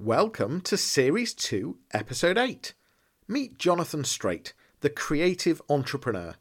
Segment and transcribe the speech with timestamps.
[0.00, 2.72] Welcome to Series 2, Episode 8.
[3.26, 6.36] Meet Jonathan Straight, the creative entrepreneur.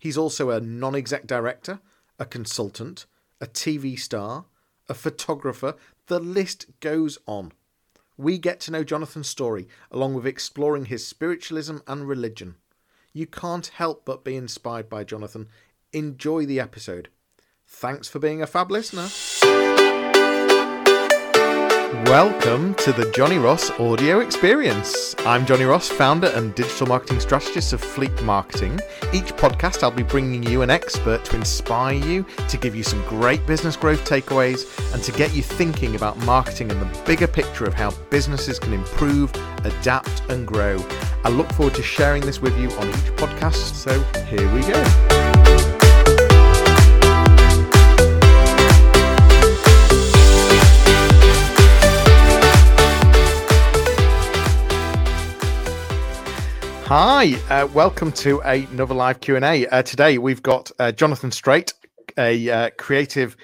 [0.00, 1.78] He's also a non exec director,
[2.18, 3.06] a consultant,
[3.40, 4.46] a TV star,
[4.88, 5.76] a photographer.
[6.08, 7.52] The list goes on.
[8.16, 12.56] We get to know Jonathan's story along with exploring his spiritualism and religion.
[13.12, 15.46] You can't help but be inspired by Jonathan.
[15.92, 17.10] Enjoy the episode.
[17.64, 19.06] Thanks for being a fab listener.
[21.88, 25.14] Welcome to the Johnny Ross Audio Experience.
[25.20, 28.78] I'm Johnny Ross, founder and digital marketing strategist of Fleet Marketing.
[29.14, 33.02] Each podcast, I'll be bringing you an expert to inspire you, to give you some
[33.06, 37.64] great business growth takeaways, and to get you thinking about marketing and the bigger picture
[37.64, 39.32] of how businesses can improve,
[39.64, 40.84] adapt, and grow.
[41.24, 43.72] I look forward to sharing this with you on each podcast.
[43.74, 45.07] So here we go.
[56.88, 59.66] Hi, uh, welcome to another live Q and A.
[59.66, 61.74] Uh, today we've got uh, Jonathan Straight,
[62.16, 63.36] a uh, creative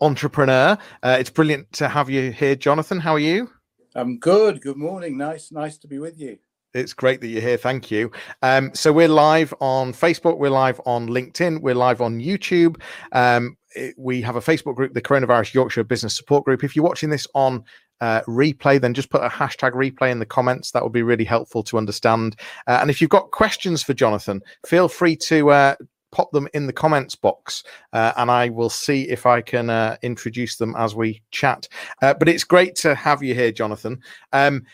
[0.00, 0.78] entrepreneur.
[1.02, 3.00] Uh, it's brilliant to have you here, Jonathan.
[3.00, 3.50] How are you?
[3.96, 4.60] I'm good.
[4.60, 5.18] Good morning.
[5.18, 6.38] Nice, nice to be with you.
[6.74, 7.56] It's great that you're here.
[7.56, 8.12] Thank you.
[8.40, 10.38] Um, so we're live on Facebook.
[10.38, 11.60] We're live on LinkedIn.
[11.60, 12.80] We're live on YouTube.
[13.10, 16.62] Um, it- we have a Facebook group, the Coronavirus Yorkshire Business Support Group.
[16.62, 17.64] If you're watching this on
[18.00, 20.70] uh, replay, then just put a hashtag replay in the comments.
[20.70, 22.36] That would be really helpful to understand.
[22.66, 25.74] Uh, and if you've got questions for Jonathan, feel free to uh,
[26.12, 29.96] pop them in the comments box, uh, and I will see if I can uh,
[30.02, 31.66] introduce them as we chat.
[32.00, 34.00] Uh, but it's great to have you here, Jonathan.
[34.32, 34.64] Um,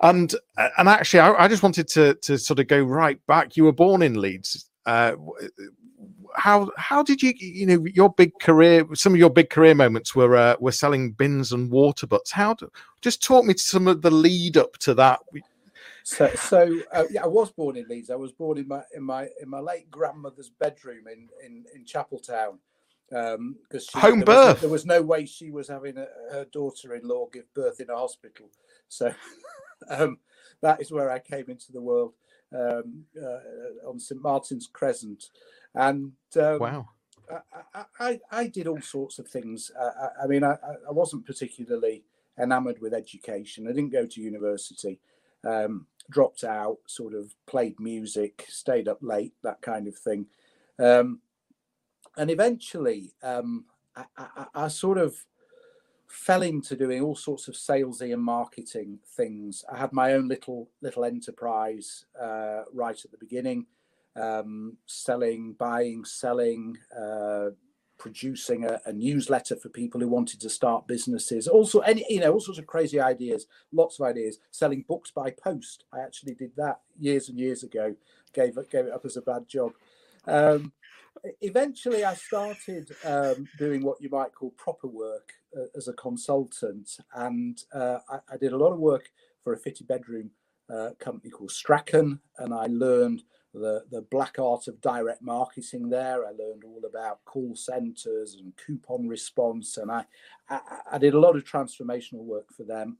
[0.00, 3.56] and and actually, I, I just wanted to to sort of go right back.
[3.56, 4.67] You were born in Leeds.
[4.88, 5.14] Uh,
[6.34, 8.86] how how did you you know your big career?
[8.94, 12.30] Some of your big career moments were uh, were selling bins and water butts.
[12.30, 12.70] How do,
[13.02, 15.20] just talk me to some of the lead up to that.
[16.04, 18.08] So, so uh, yeah, I was born in Leeds.
[18.08, 21.84] I was born in my in my in my late grandmother's bedroom in in in
[21.84, 22.56] Chapeltown.
[23.14, 24.54] Um, because Home there birth.
[24.54, 27.96] Was, there was no way she was having a, her daughter-in-law give birth in a
[27.96, 28.48] hospital.
[28.88, 29.12] So
[29.90, 30.18] um,
[30.62, 32.14] that is where I came into the world
[32.52, 35.30] um, uh, on St Martin's Crescent,
[35.74, 36.88] and um, Wow.
[37.74, 39.70] I, I, I did all sorts of things.
[39.78, 40.52] I, I mean, I,
[40.88, 42.04] I- wasn't particularly
[42.40, 43.66] enamored with education.
[43.68, 44.98] I didn't go to university.
[45.44, 50.26] Um, dropped out, sort of played music, stayed up late, that kind of thing.
[50.78, 51.20] Um,
[52.16, 55.16] and eventually, um, I, I, I sort of
[56.08, 59.64] fell into doing all sorts of salesy and marketing things.
[59.70, 63.66] I had my own little little enterprise uh, right at the beginning
[64.18, 67.50] um, selling, buying, selling, uh,
[67.98, 71.48] producing a, a newsletter for people who wanted to start businesses.
[71.48, 74.38] Also, any you know, all sorts of crazy ideas, lots of ideas.
[74.50, 75.84] Selling books by post.
[75.92, 77.94] I actually did that years and years ago.
[78.32, 79.72] Gave gave it up as a bad job.
[80.26, 80.72] Um,
[81.40, 85.32] eventually, I started um, doing what you might call proper work
[85.76, 89.10] as a consultant, and uh, I, I did a lot of work
[89.42, 90.30] for a fitted bedroom
[90.72, 93.22] uh, company called Strachan, and I learned
[93.54, 96.24] the, the black art of direct marketing there.
[96.24, 100.04] I learned all about call centers and coupon response, and I,
[100.48, 100.60] I,
[100.92, 102.98] I did a lot of transformational work for them.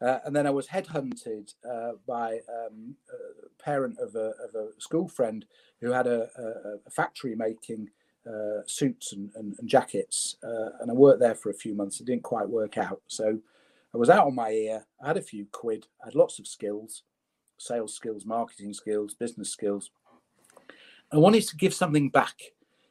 [0.00, 4.80] Uh, and then I was headhunted uh, by um, a parent of a, of a
[4.80, 5.44] school friend
[5.80, 7.88] who had a, a, a factory making
[8.28, 10.36] uh, suits and, and, and jackets.
[10.42, 12.00] Uh, and I worked there for a few months.
[12.00, 13.00] It didn't quite work out.
[13.06, 13.38] So
[13.94, 14.86] I was out on my ear.
[15.02, 15.86] I had a few quid.
[16.02, 17.02] I had lots of skills
[17.58, 19.90] sales skills, marketing skills, business skills.
[21.12, 22.36] I wanted to give something back.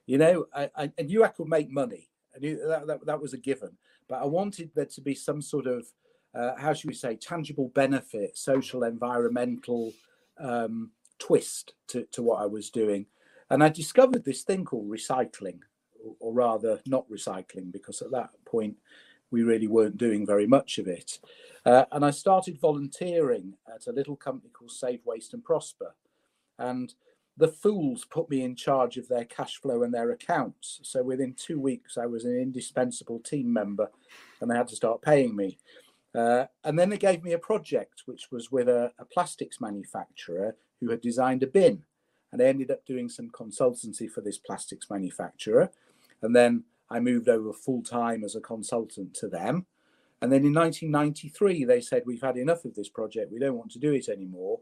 [0.06, 2.09] You know, I, I, I knew I could make money.
[2.36, 3.72] I knew that, that, that was a given.
[4.08, 5.88] But I wanted there to be some sort of,
[6.34, 9.94] uh, how should we say, tangible benefit, social, environmental
[10.40, 13.06] um, twist to, to what I was doing.
[13.50, 15.59] And I discovered this thing called recycling,
[16.19, 18.75] or, rather, not recycling, because at that point
[19.31, 21.19] we really weren't doing very much of it.
[21.66, 25.95] Uh, and I started volunteering at a little company called Save Waste and Prosper.
[26.60, 26.94] And
[27.36, 30.80] the fools put me in charge of their cash flow and their accounts.
[30.83, 33.92] So within two weeks, I was an indispensable team member
[34.42, 35.60] and they had to start paying me.
[36.16, 40.56] Uh, and then they gave me a project, which was with a, a plastics manufacturer
[40.80, 41.83] who had designed a bin.
[42.38, 45.72] And I ended up doing some consultancy for this plastics manufacturer.
[46.22, 49.66] And then I moved over full time as a consultant to them.
[50.22, 53.31] And then in 1993, they said, We've had enough of this project.
[53.31, 54.60] We don't want to do it anymore.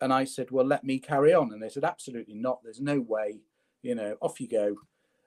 [0.00, 1.52] And I said, Well, let me carry on.
[1.52, 2.60] And they said, Absolutely not.
[2.62, 3.40] There's no way.
[3.82, 4.76] You know, off you go.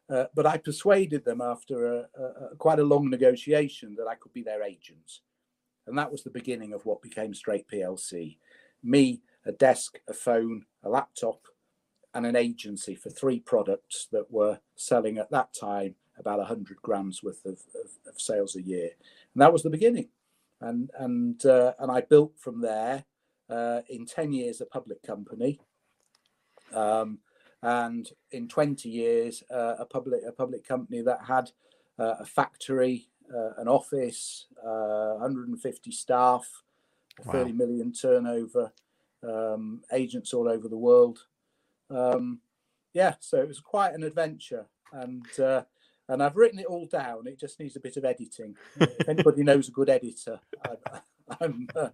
[0.10, 2.24] Uh, but I persuaded them after a, a,
[2.54, 5.20] a quite a long negotiation that I could be their agent.
[5.86, 8.38] and that was the beginning of what became Straight PLC.
[8.84, 11.42] Me, a desk, a phone, a laptop,
[12.18, 17.22] and an agency for three products that were selling at that time about 100 grams
[17.22, 18.90] worth of, of, of sales a year.
[19.36, 20.10] And that was the beginning.
[20.60, 23.06] And, and, uh, and I built from there
[23.52, 25.60] uh, in 10 years a public company.
[26.74, 27.20] Um,
[27.62, 31.52] and in 20 years, uh, a public a public company that had
[32.00, 36.64] uh, a factory, uh, an office, 150 staff,
[37.26, 37.34] wow.
[37.34, 38.72] 30 million turnover,
[39.22, 41.20] um, agents all over the world.
[41.90, 42.40] Um,
[42.94, 45.64] yeah, so it was quite an adventure, and uh,
[46.10, 47.28] and I've written it all down.
[47.28, 48.56] It just needs a bit of editing.
[48.80, 51.00] if anybody knows a good editor, I,
[51.42, 51.90] I'm uh,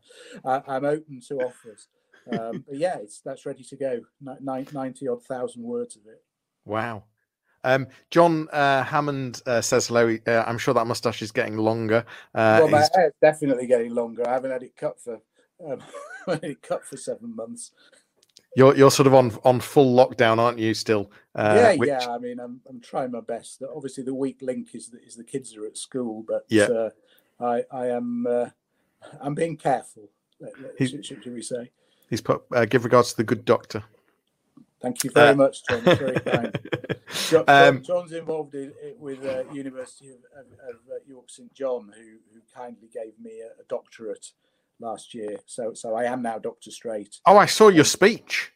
[0.67, 1.87] I'm open to offers.
[2.31, 4.01] Um, but yeah, it's that's ready to go.
[4.39, 6.23] Ninety odd thousand words of it.
[6.65, 7.03] Wow.
[7.65, 10.17] Um, John uh, Hammond uh, says hello.
[10.27, 12.05] Uh, I'm sure that mustache is getting longer.
[12.35, 14.27] Uh, well, my hair's definitely getting longer.
[14.27, 15.21] I haven't had it cut for
[15.65, 15.79] um,
[16.27, 17.71] had it cut for seven months.
[18.55, 20.73] You're you're sort of on on full lockdown, aren't you?
[20.73, 21.11] Still?
[21.35, 21.87] Uh, yeah, which...
[21.87, 22.07] yeah.
[22.09, 23.63] I mean, I'm I'm trying my best.
[23.75, 26.89] Obviously, the weak link is the, is the kids are at school, but yeah, uh,
[27.39, 28.27] I I am
[29.21, 30.09] I'm being careful.
[30.79, 31.71] Should, should we say?
[32.09, 33.83] He's put give regards to the good doctor.
[34.83, 35.81] Thank you very uh, much, John.
[35.81, 36.59] Very kind.
[37.29, 41.93] John, um, John's involved in, with uh, University of, of, of uh, York St John,
[41.95, 44.31] who, who kindly gave me a, a, doctorate
[44.83, 45.37] last year.
[45.45, 47.19] So so I am now Doctor Straight.
[47.25, 48.51] Oh, I saw your speech.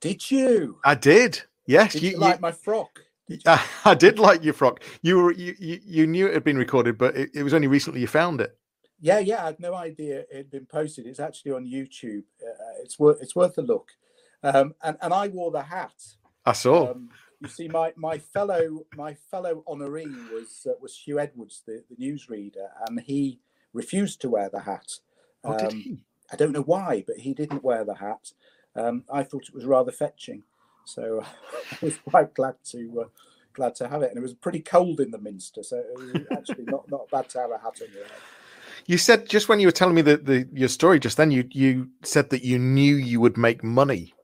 [0.00, 0.78] Did you?
[0.84, 1.42] I did.
[1.66, 3.00] Yes, did you, you like you, my frock.
[3.46, 4.82] I, I did like your frock.
[5.02, 7.68] You were you, you, you knew it had been recorded, but it, it was only
[7.68, 8.56] recently you found it.
[9.00, 11.06] Yeah, yeah, I had no idea it had been posted.
[11.06, 12.24] It's actually on YouTube.
[12.42, 13.90] Uh, it's worth it's worth a look.
[14.42, 15.92] Um, and, and I wore the hat.
[16.44, 16.92] I saw.
[16.92, 17.10] Um,
[17.40, 21.96] you see, my my fellow my fellow honoree was uh, was Huw Edwards, the, the
[21.96, 23.40] newsreader, and he
[23.72, 24.92] refused to wear the hat.
[25.44, 26.04] Um, oh, did he?
[26.32, 28.32] I don't know why, but he didn't wear the hat.
[28.76, 30.44] Um, I thought it was rather fetching,
[30.84, 31.24] so
[31.72, 33.08] I was quite glad to uh,
[33.52, 34.10] glad to have it.
[34.10, 37.28] And it was pretty cold in the Minster, so it was actually not not bad
[37.30, 38.12] to have a hat on your head.
[38.86, 41.44] You said just when you were telling me the, the your story just then, you
[41.50, 44.14] you said that you knew you would make money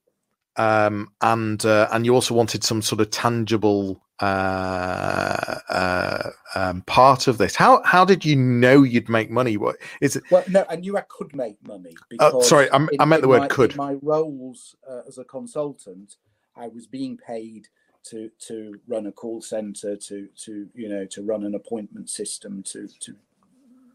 [0.57, 7.27] um, and uh, and you also wanted some sort of tangible uh, uh, um, part
[7.27, 7.55] of this.
[7.55, 9.57] How how did you know you'd make money?
[9.57, 10.25] What is it?
[10.31, 11.95] Well, no, I knew I could make money.
[11.95, 13.77] Oh, because sorry, I, in, I meant the word my, could.
[13.77, 16.17] my roles uh, as a consultant,
[16.57, 17.69] I was being paid
[18.05, 22.63] to to run a call center, to to you know to run an appointment system,
[22.65, 23.15] to to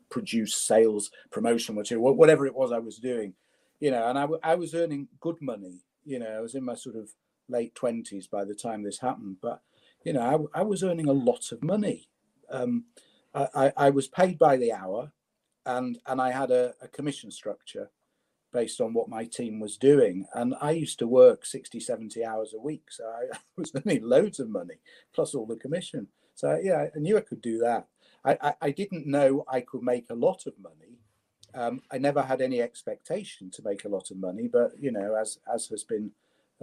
[0.09, 3.33] produce sales promotion, which whatever it was I was doing,
[3.79, 6.75] you know, and I, I was earning good money you know, I was in my
[6.75, 7.09] sort of
[7.49, 9.61] late twenties by the time this happened, but
[10.03, 12.07] you know, I, I was earning a lot of money.
[12.49, 12.85] Um,
[13.33, 15.13] I, I, was paid by the hour,
[15.65, 17.89] and and I had a, a, commission structure
[18.51, 20.25] based on what my team was doing.
[20.33, 24.41] And I used to work 60, 70 hours a week, so I, was earning loads
[24.41, 24.79] of money
[25.13, 26.07] plus all the commission.
[26.35, 27.87] So yeah, I knew I could do that.
[28.25, 30.99] I, I, I didn't know I could make a lot of money
[31.53, 35.15] um, I never had any expectation to make a lot of money, but you know,
[35.15, 36.11] as as has been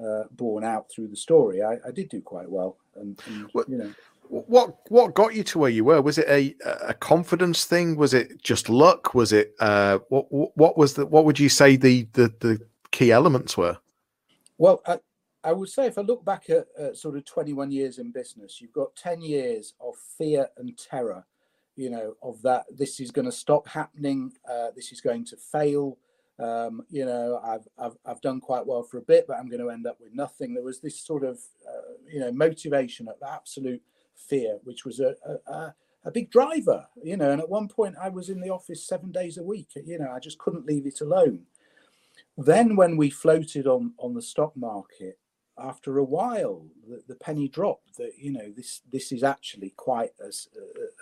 [0.03, 2.77] uh, borne out through the story, I, I did do quite well.
[2.97, 3.93] And, and what, you know,
[4.29, 6.03] what what got you to where you were?
[6.03, 6.55] Was it a
[6.87, 7.97] a confidence thing?
[7.97, 9.15] Was it just luck?
[9.15, 13.11] Was it uh, what what was the what would you say the the, the key
[13.11, 13.79] elements were?
[14.59, 14.99] Well, I,
[15.45, 18.61] I would say if I look back at, at sort of 21 years in business,
[18.61, 21.25] you've got 10 years of fear and terror
[21.79, 25.37] you know, of that this is going to stop happening, uh, this is going to
[25.37, 25.97] fail.
[26.39, 29.61] Um, you know, I've, I've I've done quite well for a bit, but I'm going
[29.61, 30.55] to end up with nothing.
[30.55, 33.83] There was this sort of uh, you know motivation at absolute
[34.15, 35.15] fear, which was a,
[35.47, 36.87] a, a big driver.
[37.03, 39.71] You know, and at one point I was in the office seven days a week.
[39.75, 41.43] You know, I just couldn't leave it alone.
[42.37, 45.19] Then when we floated on on the stock market,
[45.59, 47.97] after a while, the, the penny dropped.
[47.97, 50.49] That you know this this is actually quite as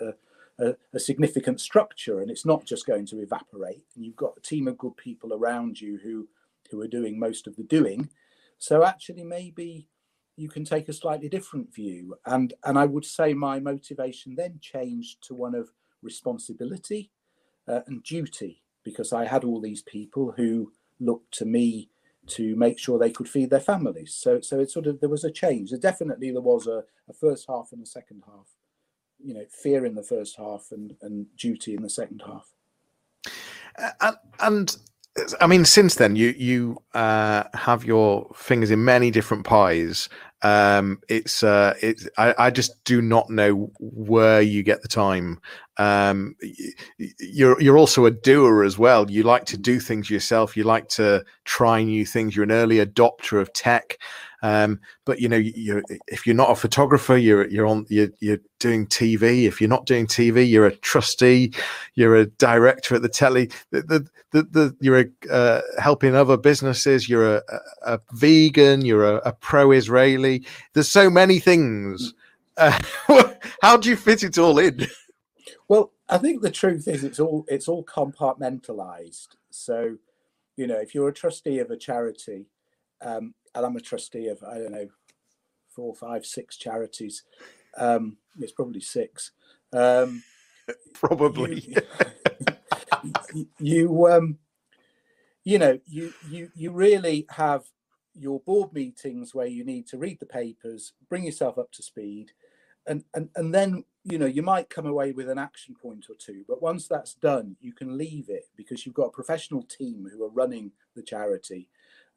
[0.01, 0.13] a, a,
[0.59, 4.41] a, a, significant structure and it's not just going to evaporate and you've got a
[4.41, 6.27] team of good people around you who
[6.71, 8.09] who are doing most of the doing.
[8.57, 9.87] So actually maybe
[10.35, 14.59] you can take a slightly different view and and i would say my motivation then
[14.61, 15.69] changed to one of
[16.03, 17.11] responsibility
[17.67, 21.89] uh, and duty because i had all these people who looked to me
[22.27, 24.13] to make sure they could feed their families.
[24.13, 25.69] So so it sort of there was a change.
[25.69, 28.47] There definitely there was a, a first half and a second half
[29.23, 32.51] you know fear in the first half and and duty in the second half.
[34.01, 34.77] And, and
[35.41, 40.09] I mean, since then you you uh, have your fingers in many different pies.
[40.43, 45.39] Um, it's uh, it's I, I just do not know where you get the time.
[45.77, 46.35] Um,
[47.19, 49.09] you're you're also a doer as well.
[49.09, 50.57] You like to do things yourself.
[50.57, 52.35] You like to try new things.
[52.35, 53.97] You're an early adopter of tech.
[54.43, 58.39] Um, but you know, you if you're not a photographer, you're you're on you're, you're
[58.59, 59.45] doing TV.
[59.45, 61.53] If you're not doing TV, you're a trustee,
[61.95, 63.53] you're a director at the Tetley.
[63.71, 67.09] The, the, the, the you're a, uh, helping other businesses.
[67.09, 68.85] You're a, a, a vegan.
[68.85, 70.45] You're a, a pro-Israeli.
[70.73, 72.13] There's so many things.
[72.57, 72.79] Uh,
[73.61, 74.87] how do you fit it all in?
[76.09, 79.29] I think the truth is it's all it's all compartmentalized.
[79.49, 79.97] So,
[80.55, 82.47] you know, if you're a trustee of a charity,
[83.01, 84.89] um, and I'm a trustee of I don't know
[85.69, 87.23] four, five, six charities.
[87.77, 89.31] Um, it's probably six.
[89.73, 90.23] Um,
[90.93, 91.75] probably.
[93.33, 94.37] You, you, um,
[95.43, 97.65] you know, you you you really have
[98.13, 102.31] your board meetings where you need to read the papers, bring yourself up to speed,
[102.87, 106.15] and and and then you know you might come away with an action point or
[106.15, 106.45] two.
[106.47, 110.23] But once that's done, you can leave it because you've got a professional team who
[110.25, 111.67] are running the charity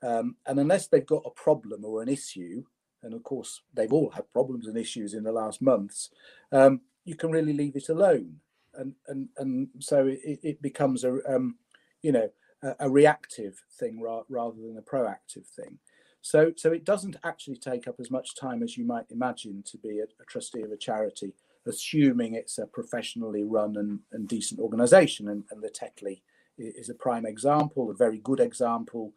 [0.03, 2.65] um, and unless they've got a problem or an issue,
[3.03, 6.11] and of course they've all had problems and issues in the last months,
[6.53, 8.37] um, you can really leave it alone.
[8.75, 11.57] And and and so it, it becomes a um,
[12.03, 12.31] you know
[12.63, 15.79] a, a reactive thing ra- rather than a proactive thing.
[16.23, 19.79] So so it doesn't actually take up as much time as you might imagine to
[19.79, 21.35] be a, a trustee of a charity,
[21.67, 25.29] assuming it's a professionally run and, and decent organisation.
[25.29, 26.23] And, and the Tetley
[26.59, 29.13] is a prime example, a very good example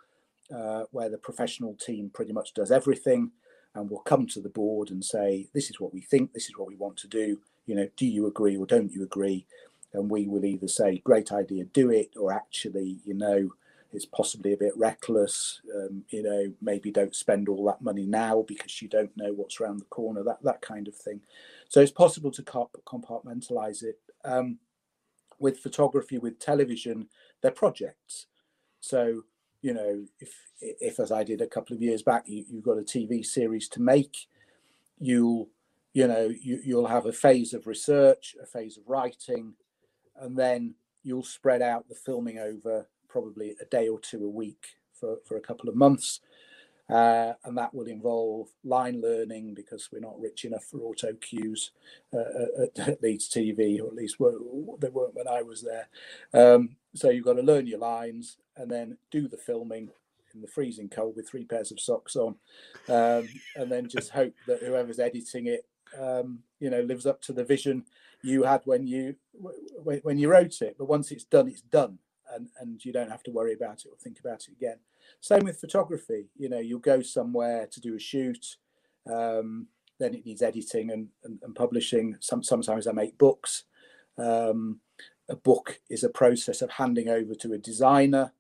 [0.54, 3.32] uh, where the professional team pretty much does everything
[3.76, 6.58] and will come to the board and say, this is what we think, this is
[6.58, 7.40] what we want to do.
[7.66, 9.46] You know, do you agree or don't you agree?
[9.94, 13.50] And we will either say, great idea, do it, or actually, you know,
[13.94, 15.62] it's possibly a bit reckless.
[15.74, 19.62] Um, you know, maybe don't spend all that money now because you don't know what's
[19.62, 20.24] around the corner.
[20.24, 21.22] That that kind of thing.
[21.74, 23.98] So it's possible to compartmentalize it.
[24.24, 24.60] Um,
[25.40, 27.08] with photography, with television,
[27.42, 28.28] they're projects.
[28.80, 29.24] So
[29.64, 32.78] you know, if if as I did a couple of years back, you, you've got
[32.78, 34.16] a TV series to make,
[35.00, 35.50] you'll
[35.94, 39.56] you know you, you'll have a phase of research, a phase of writing,
[40.22, 44.76] and then you'll spread out the filming over probably a day or two a week
[44.94, 46.20] for, for a couple of months.
[46.94, 51.72] Uh, and that will involve line learning because we're not rich enough for auto cues
[52.14, 55.88] uh, at, at, Leeds TV, or at least they weren't when I was there.
[56.34, 59.90] Um, so you've got to learn your lines and then do the filming
[60.36, 62.36] in the freezing cold with three pairs of socks on,
[62.88, 65.66] um, and then just hope that whoever's editing it,
[66.00, 67.86] um, you know, lives up to the vision
[68.22, 69.16] you had when you
[69.84, 70.76] when you wrote it.
[70.78, 71.98] But once it's done, it's done,
[72.32, 74.78] and and you don't have to worry about it or think about it again.
[75.22, 76.30] Same with photography.
[76.38, 78.58] You know, you'll go somewhere to do a shoot.
[79.12, 79.68] Um,
[80.00, 82.18] then it needs editing and, and, and publishing.
[82.20, 83.64] Some, sometimes I make books.
[84.18, 84.80] Um,
[85.30, 88.34] a book is a process of handing over to a designer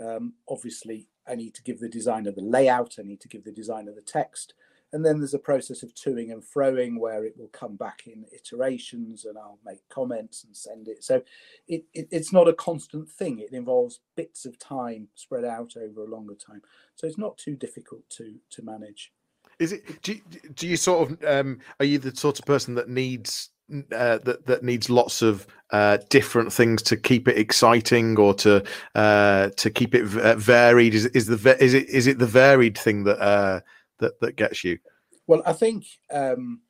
[0.00, 3.52] um, obviously, I need to give the designer the layout, I need to give the
[3.52, 4.54] designer the text.
[4.92, 8.24] And then there's a process of toing and froing where it will come back in
[8.32, 11.04] iterations and I'll make comments and send it.
[11.04, 11.22] So
[11.68, 13.38] it, it, it's not a constant thing.
[13.38, 16.62] It involves bits of time spread out over a longer time.
[16.96, 19.12] So it's not too difficult to to manage.
[19.58, 20.02] Is it?
[20.02, 20.20] Do you,
[20.54, 23.50] do you sort of um, are you the sort of person that needs
[23.92, 28.64] uh, that that needs lots of uh, different things to keep it exciting or to
[28.94, 30.94] uh, to keep it v- uh, varied?
[30.94, 33.60] Is is the is it is it the varied thing that uh,
[34.00, 34.78] that that gets you?
[35.26, 36.60] Well, I think um,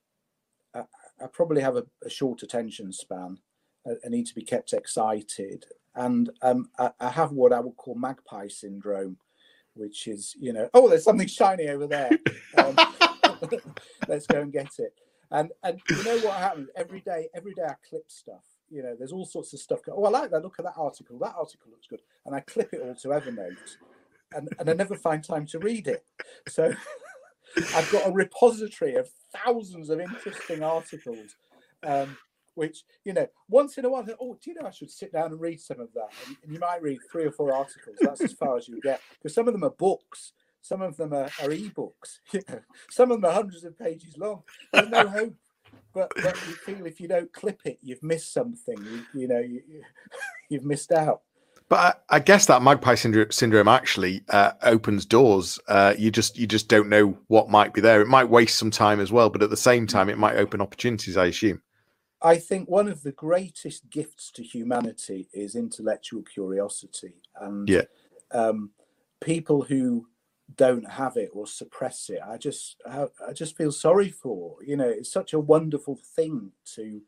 [0.75, 0.81] I,
[1.23, 3.39] I, probably have a, a, short attention span.
[3.87, 7.77] I, I, need to be kept excited, and um, I, I have what I would
[7.77, 9.17] call magpie syndrome,
[9.75, 12.11] which is you know, oh, there's something shiny over there.
[12.59, 12.77] Um,
[14.09, 14.95] let's go and get it.
[15.31, 17.29] And and you know what happens every day?
[17.35, 18.45] Every day I clip stuff.
[18.69, 19.81] You know, there's all sorts of stuff.
[19.89, 20.43] Oh, I like that.
[20.43, 21.19] Look at that article.
[21.19, 22.01] That article looks good.
[22.27, 23.77] And I clip it all to Evernote,
[24.35, 26.05] and and I never find time to read it.
[26.49, 26.73] So
[27.57, 29.09] I've got a repository of
[29.45, 31.37] thousands of interesting articles.
[31.83, 32.16] Um,
[32.57, 35.30] which you know once in a while oh do you know i should sit down
[35.30, 38.21] and read some of that and, and you might read three or four articles that's
[38.21, 41.28] as far as you get because some of them are books some of them are,
[41.42, 42.21] are e-books.
[42.33, 44.42] You know, some of them are hundreds of pages long.
[44.73, 45.35] There's no hope.
[45.92, 48.76] But, but you feel if you don't clip it, you've missed something.
[48.78, 49.62] You, you know, you,
[50.49, 51.23] you've missed out.
[51.71, 55.57] But I, I, guess that magpie syndrome actually uh, opens doors.
[55.69, 58.00] Uh, you just you just don't know what might be there.
[58.00, 60.61] It might waste some time as well, but at the same time, it might open
[60.61, 61.17] opportunities.
[61.17, 61.62] I assume.
[62.23, 67.83] I think one of the greatest gifts to humanity is intellectual curiosity, and yeah.
[68.33, 68.71] um,
[69.21, 70.09] people who
[70.57, 72.19] don't have it or suppress it.
[72.27, 74.57] I just I, I just feel sorry for.
[74.67, 77.00] You know, it's such a wonderful thing to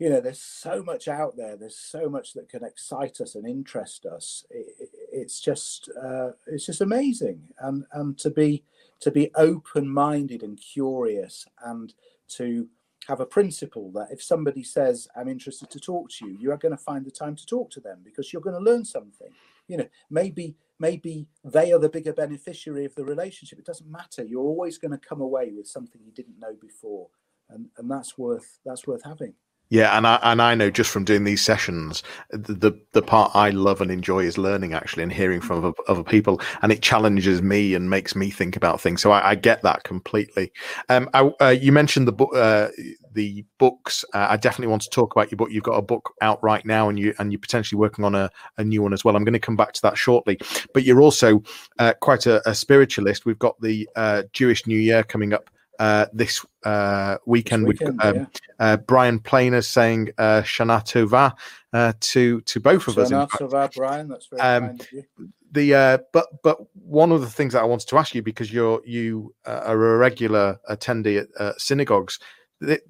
[0.00, 3.46] you know there's so much out there there's so much that can excite us and
[3.46, 4.44] interest us.
[4.50, 7.42] It, it's just uh, it's just amazing.
[7.60, 8.64] And and to be
[9.00, 11.92] to be open minded and curious and
[12.28, 12.66] to
[13.08, 16.58] have a principle that if somebody says i'm interested to talk to you you are
[16.58, 19.28] going to find the time to talk to them because you're going to learn something.
[19.68, 23.58] You know maybe maybe they are the bigger beneficiary of the relationship.
[23.58, 24.24] It doesn't matter.
[24.24, 27.08] You're always going to come away with something you didn't know before.
[27.50, 29.34] And and that's worth that's worth having
[29.70, 33.50] yeah, and I and I know just from doing these sessions, the the, part I
[33.50, 37.40] love and enjoy is learning actually and hearing from other, other people, and it challenges
[37.40, 39.00] me and makes me think about things.
[39.00, 40.52] So I, I get that completely.
[40.88, 42.68] Um, I, uh, you mentioned the book, uh,
[43.12, 44.04] the books.
[44.12, 45.50] Uh, I definitely want to talk about your book.
[45.52, 48.28] You've got a book out right now, and you and you're potentially working on a,
[48.58, 49.14] a new one as well.
[49.14, 50.36] I'm going to come back to that shortly.
[50.74, 51.44] But you're also
[51.78, 53.24] uh, quite a, a, spiritualist.
[53.24, 55.48] We've got the uh, Jewish New Year coming up
[55.80, 57.64] uh, this uh, weekend.
[57.64, 58.26] This weekend um, yeah.
[58.58, 61.32] uh, Brian Planer saying uh, Shana Tova
[61.72, 63.30] uh, to to both of Shana us.
[63.30, 64.08] Shana Tova, Brian.
[64.08, 65.04] That's very um, kind of you.
[65.52, 68.52] The uh, but but one of the things that I wanted to ask you because
[68.52, 72.20] you're you uh, are a regular attendee at synagogues.
[72.62, 72.82] Th-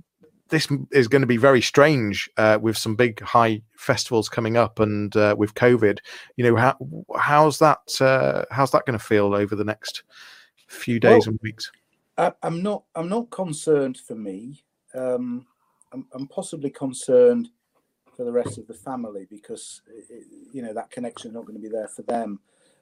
[0.51, 4.81] this is going to be very strange uh, with some big high festivals coming up
[4.81, 6.01] and uh, with COVID.
[6.37, 6.77] You know, how
[7.17, 10.03] how's that uh, how's that going to feel over the next
[10.67, 11.71] few days well, and weeks?
[12.21, 12.85] I, am not.
[12.95, 14.63] I'm not concerned for me.
[14.95, 15.47] Um,
[15.93, 17.49] I'm, I'm, possibly concerned
[18.15, 21.57] for the rest of the family because it, you know that connection is not going
[21.57, 22.41] to be there for them.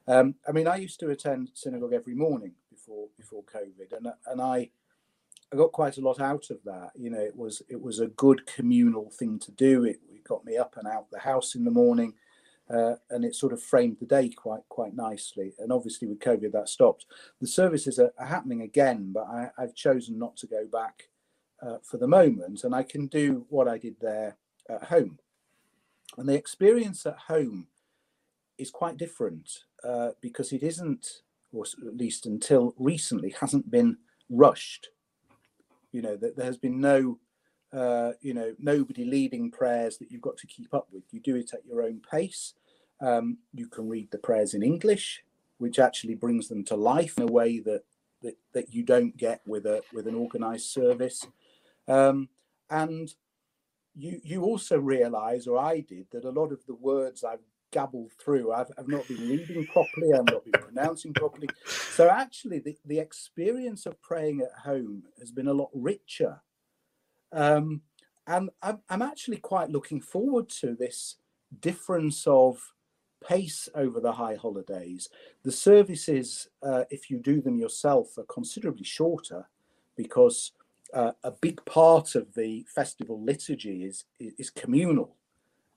[0.08, 4.40] Um, I mean, I used to attend synagogue every morning before before COVID, and and
[4.40, 4.70] I
[5.52, 6.90] I got quite a lot out of that.
[6.96, 9.84] You know, it was it was a good communal thing to do.
[9.84, 12.14] It, it got me up and out the house in the morning
[12.70, 15.54] uh, and it sort of framed the day quite quite nicely.
[15.58, 17.06] And obviously with COVID that stopped.
[17.40, 21.04] The services are, are happening again, but I, have chosen not to go back
[21.62, 24.36] uh, for the moment, and I can do what I did there
[24.68, 25.18] at home.
[26.16, 27.68] And the experience at home
[28.58, 31.22] is quite different uh, because it isn't,
[31.52, 34.88] or at least until recently, hasn't been rushed.
[35.92, 37.18] You know that there has been no
[37.72, 41.02] uh, you know, nobody leading prayers that you've got to keep up with.
[41.10, 42.54] You do it at your own pace.
[43.00, 45.22] Um, you can read the prayers in English,
[45.58, 47.82] which actually brings them to life in a way that
[48.22, 51.26] that, that you don't get with a with an organized service.
[51.86, 52.28] Um,
[52.70, 53.14] and
[53.94, 58.12] you you also realize, or I did, that a lot of the words I've gabbled
[58.12, 61.48] through, I've, I've not been reading properly, I've not been pronouncing properly.
[61.66, 66.40] So actually, the, the experience of praying at home has been a lot richer.
[67.32, 67.82] Um,
[68.26, 71.16] and I'm, actually quite looking forward to this
[71.60, 72.60] difference of
[73.26, 75.08] pace over the high holidays.
[75.44, 79.48] The services, uh, if you do them yourself, are considerably shorter
[79.96, 80.52] because
[80.92, 85.16] uh, a big part of the festival liturgy is is communal,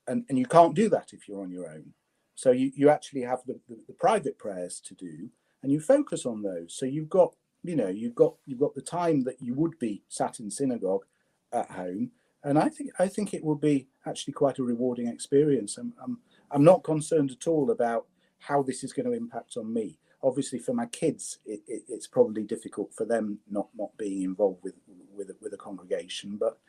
[0.07, 1.93] and and you can't do that if you're on your own.
[2.35, 5.29] So you you actually have the, the, the private prayers to do,
[5.63, 6.75] and you focus on those.
[6.77, 7.33] So you've got
[7.63, 11.05] you know you've got you've got the time that you would be sat in synagogue
[11.53, 12.11] at home,
[12.43, 15.77] and I think I think it will be actually quite a rewarding experience.
[15.77, 16.19] I'm, I'm
[16.51, 18.07] I'm not concerned at all about
[18.39, 19.99] how this is going to impact on me.
[20.23, 24.63] Obviously, for my kids, it, it, it's probably difficult for them not not being involved
[24.63, 24.75] with
[25.15, 26.59] with with a congregation, but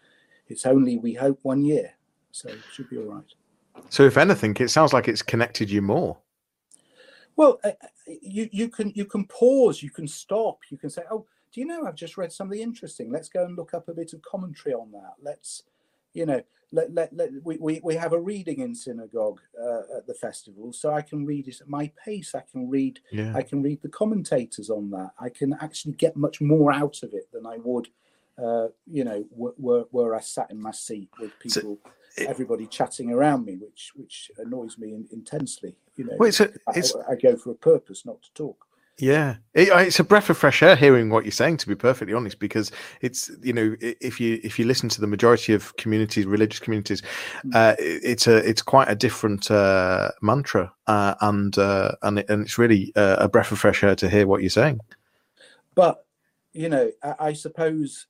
[0.48, 1.92] it's only we hope one year,
[2.30, 3.34] so it should be all right.
[3.88, 6.18] So, if anything, it sounds like it's connected you more.
[7.36, 11.02] Well, uh, uh, you you can you can pause, you can stop, you can say,
[11.10, 13.10] "Oh, do you know I've just read something interesting?
[13.12, 15.14] Let's go and look up a bit of commentary on that.
[15.22, 15.62] Let's,
[16.14, 20.06] you know, let, let, let we, we, we have a reading in synagogue uh, at
[20.06, 23.32] the festival so i can read it at my pace i can read yeah.
[23.36, 27.12] i can read the commentators on that i can actually get much more out of
[27.12, 27.88] it than i would
[28.42, 31.78] uh, you know were, were i sat in my seat with people
[32.16, 36.40] so everybody chatting around me which which annoys me in, intensely you know well, it's
[36.40, 38.66] a, it's, I, I go for a purpose not to talk
[39.02, 41.56] yeah, it, it's a breath of fresh air hearing what you're saying.
[41.56, 45.08] To be perfectly honest, because it's you know if you if you listen to the
[45.08, 47.02] majority of communities, religious communities,
[47.44, 47.52] mm.
[47.52, 52.42] uh, it's a it's quite a different uh, mantra, uh, and uh, and it, and
[52.42, 54.78] it's really uh, a breath of fresh air to hear what you're saying.
[55.74, 56.06] But
[56.52, 58.06] you know, I, I suppose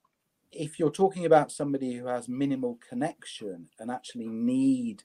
[0.52, 5.04] if you're talking about somebody who has minimal connection and actually need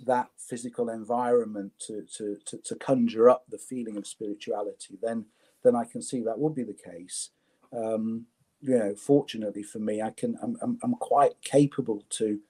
[0.00, 5.24] that physical environment to, to, to, to, conjure up the feeling of spirituality, then
[5.64, 7.30] then I can see that would be the case.
[7.72, 8.26] Um,
[8.60, 12.40] you know, fortunately for me, I can I'm, I'm, I'm, quite capable to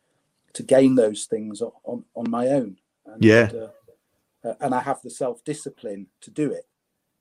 [0.55, 2.79] to gain those things on, on my own.
[3.07, 3.51] And, yeah.
[3.55, 6.67] Uh, uh, and I have the self discipline to do it.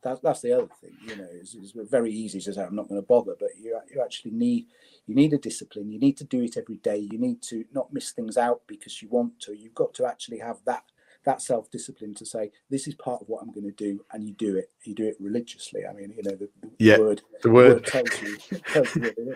[0.06, 0.96] That's that's the other thing.
[1.02, 3.78] You know, it's, it's very easy to say I'm not going to bother, but you
[3.94, 4.68] you actually need
[5.08, 5.92] you need a discipline.
[5.92, 6.98] You need to do it every day.
[6.98, 9.58] You need to not miss things out because you want to.
[9.58, 10.84] You've got to actually have that
[11.26, 14.24] that self discipline to say this is part of what I'm going to do, and
[14.24, 14.72] you do it.
[14.84, 15.82] You do it religiously.
[15.90, 18.38] I mean, you know, the, the yeah, word the word, the word tells you.
[18.68, 19.36] tells you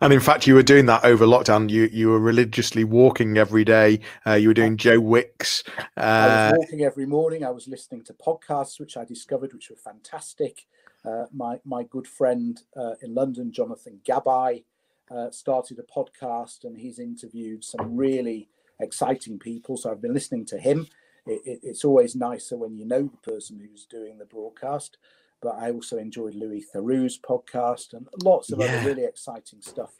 [0.00, 1.68] and in fact, you were doing that over lockdown.
[1.68, 4.00] You you were religiously walking every day.
[4.26, 5.62] Uh, you were doing Joe Wicks.
[5.96, 7.44] Uh, I was walking every morning.
[7.44, 10.66] I was listening to podcasts, which I discovered, which were fantastic.
[11.04, 14.64] Uh, my my good friend uh, in London, Jonathan Gabay,
[15.10, 18.48] uh, started a podcast, and he's interviewed some really
[18.80, 19.76] exciting people.
[19.76, 20.86] So I've been listening to him.
[21.26, 24.96] It, it, it's always nicer when you know the person who's doing the broadcast
[25.40, 28.66] but I also enjoyed Louis Theroux's podcast and lots of yeah.
[28.66, 29.92] other really exciting stuff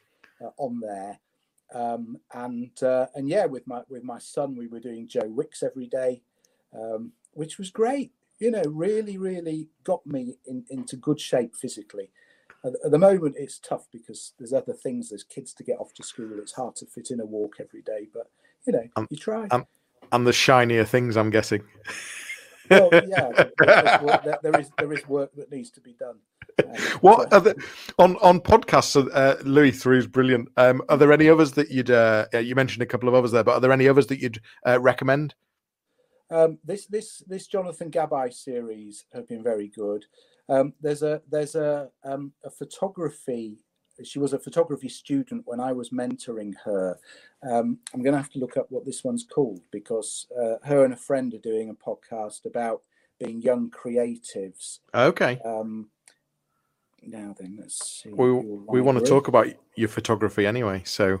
[0.43, 1.19] uh, on there.
[1.73, 5.63] Um, and uh, and yeah, with my with my son, we were doing Joe Wicks
[5.63, 6.21] every day,
[6.77, 8.11] um, which was great.
[8.39, 12.09] You know, really, really got me in, into good shape physically.
[12.65, 15.09] At, at, the moment, it's tough because there's other things.
[15.09, 16.39] There's kids to get off to school.
[16.39, 18.29] It's hard to fit in a walk every day, but
[18.65, 19.47] you know, um, you try.
[19.51, 19.65] Um,
[20.11, 21.63] and the shinier things, I'm guessing.
[22.69, 23.45] well, yeah,
[24.43, 26.17] there, is there is work that needs to be done.
[26.63, 27.39] Um, what so.
[27.39, 27.55] there,
[27.97, 29.09] on on podcasts?
[29.13, 30.49] Uh, Louis is brilliant.
[30.57, 33.43] Um, are there any others that you'd uh, you mentioned a couple of others there,
[33.43, 35.35] but are there any others that you'd uh, recommend?
[36.29, 40.05] Um, this this this Jonathan Gabay series have been very good.
[40.47, 43.59] Um, there's a there's a um, a photography
[44.03, 46.97] she was a photography student when I was mentoring her.
[47.43, 50.85] Um, I'm going to have to look up what this one's called because uh, her
[50.85, 52.81] and a friend are doing a podcast about
[53.19, 54.79] being young creatives.
[54.93, 55.39] Okay.
[55.45, 55.89] Um,
[57.03, 58.09] now then, let's see.
[58.09, 61.19] We we want to talk about your photography anyway, so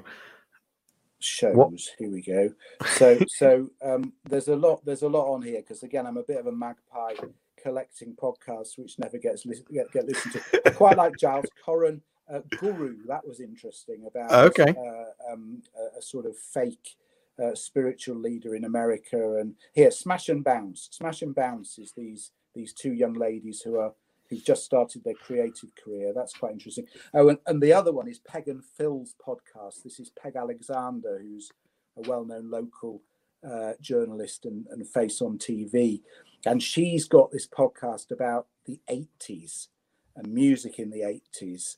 [1.19, 1.55] shows.
[1.55, 1.73] What?
[1.97, 2.49] Here we go.
[2.85, 6.23] So so um, there's a lot there's a lot on here because again I'm a
[6.23, 7.15] bit of a magpie
[7.61, 10.61] collecting podcasts which never gets li- get, get listened to.
[10.65, 12.01] I quite like Giles Coren
[12.33, 12.97] uh, Guru.
[13.07, 14.73] That was interesting about okay.
[14.77, 16.97] Uh, um, a, a, sort of fake
[17.41, 19.37] uh, spiritual leader in America.
[19.37, 20.89] And here, Smash and Bounce.
[20.91, 23.93] Smash and Bounce is these these two young ladies who are
[24.29, 26.13] who just started their creative career.
[26.15, 26.87] That's quite interesting.
[27.13, 29.83] Oh, and, and the other one is Peg and Phil's podcast.
[29.83, 31.51] This is Peg Alexander, who's
[31.97, 33.01] a well-known local
[33.45, 36.01] uh, journalist and, and face on TV.
[36.45, 39.67] And she's got this podcast about the 80s
[40.15, 41.75] and music in the 80s.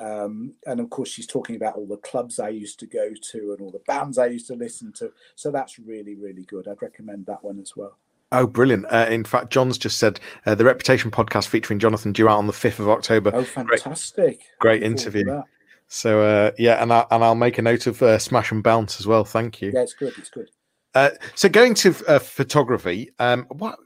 [0.00, 3.52] Um, and of course, she's talking about all the clubs I used to go to
[3.52, 5.12] and all the bands I used to listen to.
[5.36, 6.66] So that's really, really good.
[6.68, 7.98] I'd recommend that one as well.
[8.32, 8.86] Oh, brilliant.
[8.86, 12.48] Uh, in fact, John's just said uh, the Reputation podcast featuring Jonathan due out on
[12.48, 13.30] the 5th of October.
[13.32, 14.40] Oh, fantastic.
[14.58, 15.42] Great, great interview.
[15.86, 18.98] So, uh, yeah, and, I, and I'll make a note of uh, Smash and Bounce
[18.98, 19.24] as well.
[19.24, 19.70] Thank you.
[19.72, 20.14] Yeah, it's good.
[20.18, 20.50] It's good.
[20.94, 23.78] Uh, so, going to uh, photography, um, what,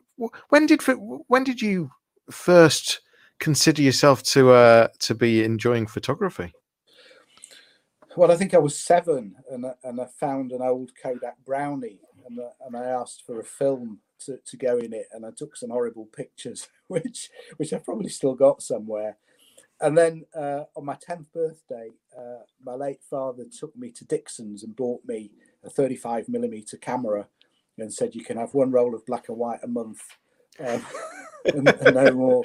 [0.49, 0.81] when did
[1.29, 1.91] when did you
[2.31, 3.01] first
[3.39, 6.53] consider yourself to uh, to be enjoying photography?
[8.17, 12.39] Well, I think I was seven, and and I found an old Kodak Brownie, and
[12.39, 15.57] uh, and I asked for a film to, to go in it, and I took
[15.57, 19.17] some horrible pictures, which which I've probably still got somewhere.
[19.81, 24.65] And then uh, on my tenth birthday, uh, my late father took me to Dixon's
[24.65, 25.31] and bought me
[25.63, 27.29] a thirty-five millimeter camera,
[27.79, 30.01] and said you can have one roll of black and white a month.
[30.59, 30.85] Um,
[31.45, 32.45] and, no more.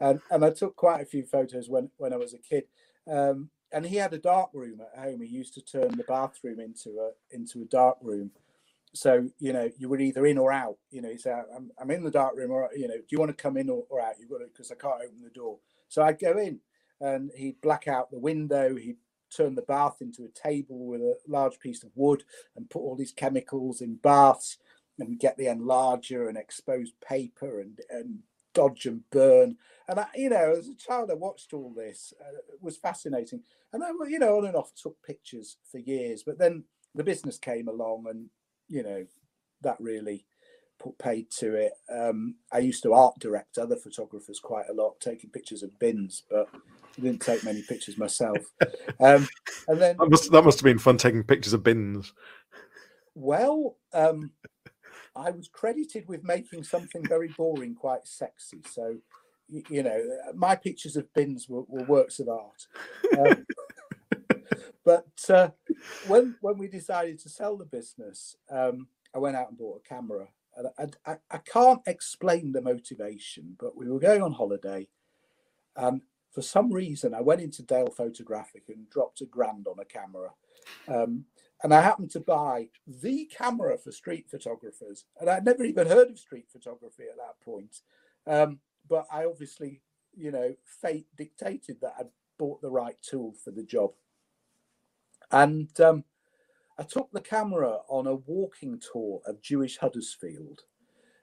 [0.00, 2.64] And, and I took quite a few photos when, when I was a kid.
[3.10, 5.22] Um, and he had a dark room at home.
[5.22, 8.30] He used to turn the bathroom into a into a dark room.
[8.94, 10.76] So you know you were either in or out.
[10.90, 13.18] You know, he said, "I'm, I'm in the dark room," or you know, "Do you
[13.18, 15.30] want to come in or, or out?" You've got to because I can't open the
[15.30, 15.58] door.
[15.88, 16.60] So I'd go in,
[17.00, 18.76] and he'd black out the window.
[18.76, 18.98] He'd
[19.34, 22.24] turn the bath into a table with a large piece of wood
[22.54, 24.58] and put all these chemicals in baths
[24.98, 28.18] and get the enlarger and exposed paper and and
[28.54, 29.56] dodge and burn.
[29.88, 32.12] And I, you know, as a child, I watched all this.
[32.20, 36.22] Uh, it was fascinating, and I, you know, on and off took pictures for years.
[36.22, 38.28] But then the business came along, and
[38.68, 39.04] you know,
[39.62, 40.24] that really
[40.78, 41.72] put paid to it.
[41.90, 46.24] Um, I used to art direct other photographers quite a lot, taking pictures of bins,
[46.30, 48.38] but I didn't take many pictures myself.
[49.00, 49.26] Um,
[49.66, 52.12] and then that must that must have been fun taking pictures of bins.
[53.14, 54.30] Well, um,
[55.14, 58.62] I was credited with making something very boring quite sexy.
[58.70, 58.96] So,
[59.48, 60.00] you, know,
[60.34, 62.66] my pictures of bins were, were works of art.
[63.18, 63.46] Um,
[64.84, 65.50] but uh,
[66.06, 69.88] when when we decided to sell the business, um, I went out and bought a
[69.88, 70.28] camera.
[70.56, 74.86] And I, I, I, can't explain the motivation, but we were going on holiday,
[75.76, 79.84] and for some reason, I went into Dale Photographic and dropped a grand on a
[79.84, 80.30] camera.
[80.88, 81.26] Um,
[81.62, 86.10] and I happened to buy the camera for street photographers, and I'd never even heard
[86.10, 87.80] of street photography at that point.
[88.26, 89.80] Um, but I obviously,
[90.16, 93.92] you know, fate dictated that I'd bought the right tool for the job.
[95.30, 96.04] And um,
[96.78, 100.62] I took the camera on a walking tour of Jewish Huddersfield.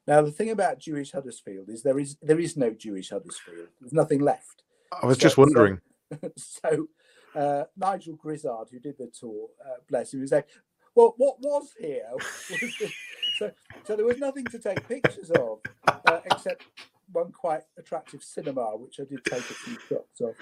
[0.08, 3.68] Now, the thing about Jewish Huddersfield is there is there is no Jewish Huddersfield.
[3.80, 4.64] There's nothing left.
[5.02, 5.80] I was so, just wondering.
[6.12, 6.88] So, so
[7.36, 10.48] uh, Nigel Grizzard, who did the tour, uh, bless him, was like,
[10.96, 12.26] "Well, what was here?" Was
[13.40, 13.52] so,
[13.84, 16.64] so there was nothing to take pictures of uh, except
[17.12, 20.36] one quite attractive cinema, which I did take a few shots of.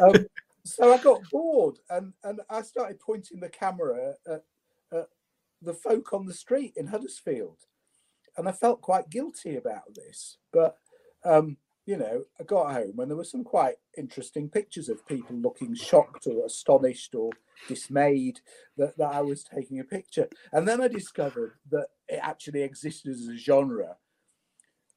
[0.00, 0.26] Um,
[0.64, 4.44] so I got bored and, and I started pointing the camera at,
[4.92, 5.08] at
[5.60, 7.58] the folk on the street in Huddersfield.
[8.36, 10.38] And I felt quite guilty about this.
[10.52, 10.78] But,
[11.24, 15.36] um, you know, I got home and there were some quite interesting pictures of people
[15.36, 17.30] looking shocked or astonished or
[17.68, 18.40] dismayed
[18.76, 20.28] that, that I was taking a picture.
[20.52, 23.96] And then I discovered that it actually existed as a genre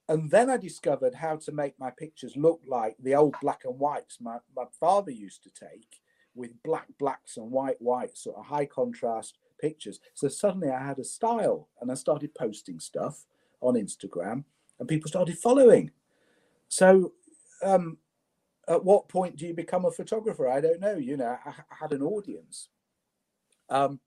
[0.08, 3.80] and then I discovered how to make my pictures look like the old black and
[3.80, 6.02] whites my, my father used to take
[6.36, 10.00] with black blacks and white whites, sort of high contrast pictures.
[10.14, 13.26] So suddenly I had a style and I started posting stuff
[13.62, 14.44] on Instagram
[14.80, 15.92] and people started following.
[16.68, 17.14] So
[17.64, 17.98] um,
[18.68, 20.50] at what point do you become a photographer?
[20.50, 20.96] I don't know.
[20.98, 22.70] You know, I, I had an audience.
[23.70, 24.00] Um,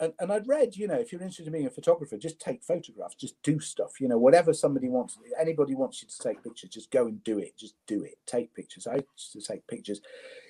[0.00, 2.64] and, and I'd read, you know, if you're interested in being a photographer, just take
[2.64, 6.70] photographs, just do stuff, you know, whatever somebody wants, anybody wants you to take pictures,
[6.70, 8.88] just go and do it, just do it, take pictures.
[8.88, 10.00] I used to take pictures,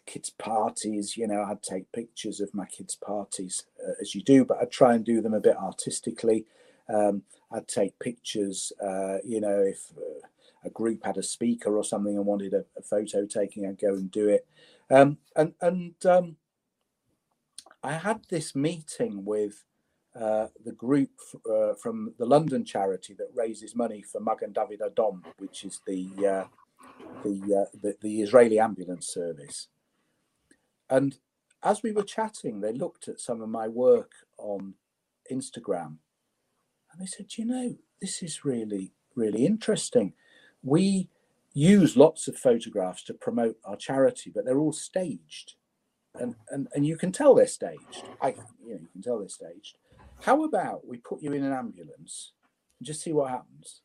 [0.07, 4.47] kids' parties, you know, I'd take pictures of my kids' parties uh, as you do,
[4.47, 6.47] but I'd try and do them a bit artistically.
[6.89, 10.27] Um, I'd take pictures, uh, you know, if uh,
[10.65, 13.95] a group had a speaker or something and wanted a, a photo taking, I'd go
[13.95, 14.47] and do it.
[14.91, 16.37] Um, and and um,
[17.83, 19.65] I had this meeting with
[20.19, 21.11] uh, the group
[21.51, 26.11] uh, from the London charity that raises money for Magen David Adom, which is the
[26.19, 26.45] uh,
[27.25, 29.69] the, uh, the, the Israeli ambulance service.
[30.91, 31.19] And
[31.63, 34.75] as we were chatting, they looked at some of my work on
[35.33, 35.99] Instagram,
[36.93, 40.15] and they said, "You know, this is really really interesting.
[40.63, 41.09] We
[41.55, 45.55] use lots of photographs to promote our charity, but they're all staged."
[46.15, 48.05] and, and and you can tell they're staged.
[48.21, 48.29] I
[48.65, 49.79] you know you can tell they're staged.
[50.23, 52.33] How about we put you in an ambulance
[52.79, 53.83] and just see what happens?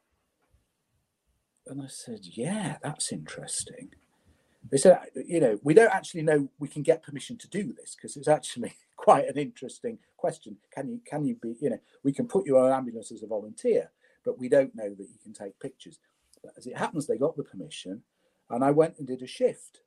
[1.66, 3.90] And I said, yeah, that's interesting.
[4.72, 7.96] They said, you know, we don't actually know we can get permission to do this
[7.96, 10.58] because it's actually quite an interesting question.
[10.74, 13.24] Can you can you be, you know, we can put you on an ambulance as
[13.24, 13.92] a volunteer,
[14.24, 16.00] but we don't know that you can take pictures.
[16.44, 18.04] But as it happens, they got the permission,
[18.50, 19.82] and I went and did a shift.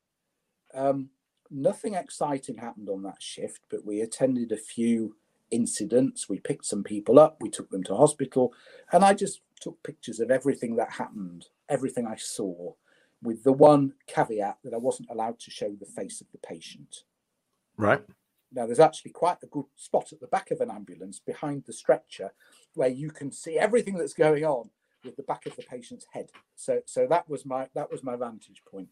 [0.75, 1.11] Um,
[1.51, 5.17] nothing exciting happened on that shift, but we attended a few
[5.51, 6.29] incidents.
[6.29, 8.53] We picked some people up, we took them to hospital,
[8.93, 12.75] and I just took pictures of everything that happened, everything I saw,
[13.23, 17.05] with the one caveat that I wasn't allowed to show the face of the patient.
[17.77, 18.03] Right.
[18.53, 21.73] Now, there's actually quite a good spot at the back of an ambulance behind the
[21.73, 22.33] stretcher
[22.75, 24.71] where you can see everything that's going on
[25.05, 26.31] with the back of the patient's head.
[26.57, 28.89] So, so that was my that was my vantage point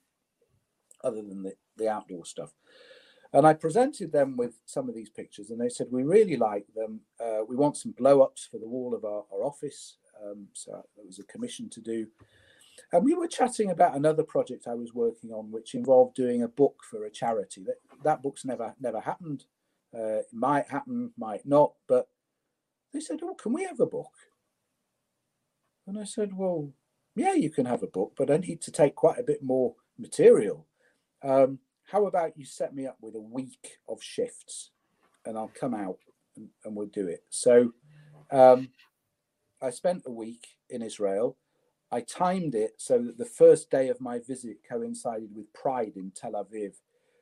[1.05, 2.53] other than the, the outdoor stuff.
[3.33, 6.67] And I presented them with some of these pictures, and they said, We really like
[6.75, 7.01] them.
[7.21, 9.99] Uh, we want some blow ups for the wall of our, our office.
[10.25, 12.07] Um, so there was a commission to do.
[12.93, 16.49] And we were chatting about another project I was working on, which involved doing a
[16.49, 17.65] book for a charity.
[17.65, 19.45] That, that book's never never happened.
[19.97, 21.75] Uh, might happen, might not.
[21.87, 22.09] But
[22.95, 24.13] they said, Oh, can we have a book?
[25.89, 26.71] And I said, Well,
[27.17, 29.75] yeah, you can have a book, but I need to take quite a bit more
[29.99, 30.67] material.
[31.25, 34.71] Um, how about you set me up with a week of shifts
[35.25, 35.97] and I'll come out
[36.37, 37.25] and, and we'll do it.
[37.31, 37.73] So
[38.31, 38.69] um,
[39.63, 41.39] I spent a week in Israel.
[41.91, 46.13] I timed it so that the first day of my visit coincided with Pride in
[46.15, 46.75] Tel Aviv,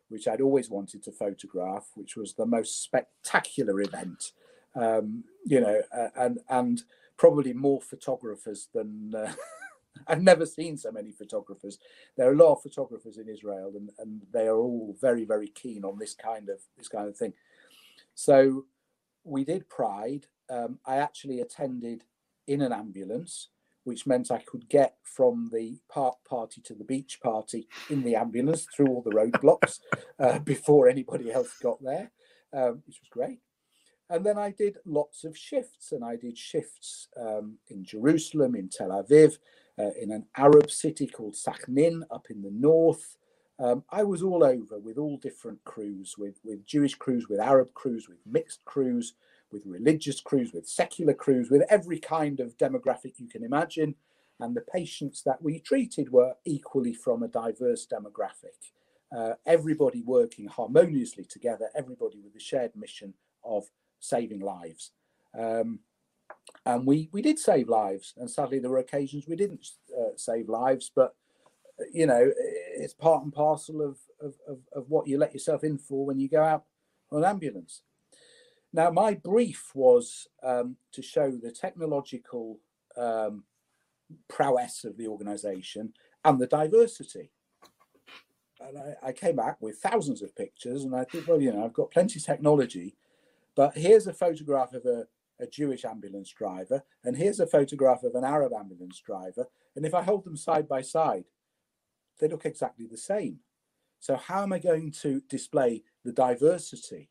[0.08, 4.32] which I'd always wanted to photograph, which was the most spectacular event,
[4.74, 6.82] um, you know, uh, and and
[7.16, 9.32] probably more photographers than uh,
[10.06, 11.78] I've never seen so many photographers.
[12.16, 15.48] There are a lot of photographers in Israel, and, and they are all very, very
[15.48, 17.32] keen on this kind of this kind of thing.
[18.14, 18.66] So
[19.24, 20.26] we did Pride.
[20.48, 22.04] Um, I actually attended
[22.46, 23.48] in an ambulance,
[23.84, 28.16] which meant I could get from the park party to the beach party in the
[28.16, 29.80] ambulance through all the roadblocks
[30.18, 32.12] uh, before anybody else got there,
[32.52, 33.40] um, which was great.
[34.08, 38.68] And then I did lots of shifts, and I did shifts um, in Jerusalem, in
[38.68, 39.38] Tel Aviv,
[39.78, 43.16] uh, in an Arab city called Sakhnin up in the north.
[43.58, 47.72] Um, I was all over with all different crews, with, with Jewish crews, with Arab
[47.74, 49.14] crews, with mixed crews,
[49.50, 53.94] with religious crews, with secular crews, with every kind of demographic you can imagine.
[54.38, 58.70] and the patients that we treated were equally from a diverse demographic.
[59.16, 63.14] Uh, everybody working harmoniously together, everybody with the shared mission
[63.44, 63.64] of
[64.06, 64.92] saving lives.
[65.38, 65.80] Um,
[66.64, 69.66] and we we did save lives, and sadly there were occasions we didn't
[69.96, 71.14] uh, save lives, but
[71.92, 72.32] you know
[72.76, 76.18] it's part and parcel of, of, of, of what you let yourself in for when
[76.18, 76.64] you go out
[77.10, 77.82] on an ambulance.
[78.72, 82.60] Now, my brief was um, to show the technological
[82.96, 83.44] um,
[84.28, 87.30] prowess of the organization and the diversity.
[88.60, 91.64] And I, I, came back with thousands of pictures, and I thought, well, you know,
[91.64, 92.96] I've got plenty of technology,
[93.56, 95.06] but here's a photograph of a,
[95.40, 99.46] a Jewish ambulance driver, and here's a photograph of an Arab ambulance driver.
[99.74, 101.24] And if I hold them side by side,
[102.20, 103.40] they look exactly the same.
[103.98, 107.10] So, how am I going to display the diversity?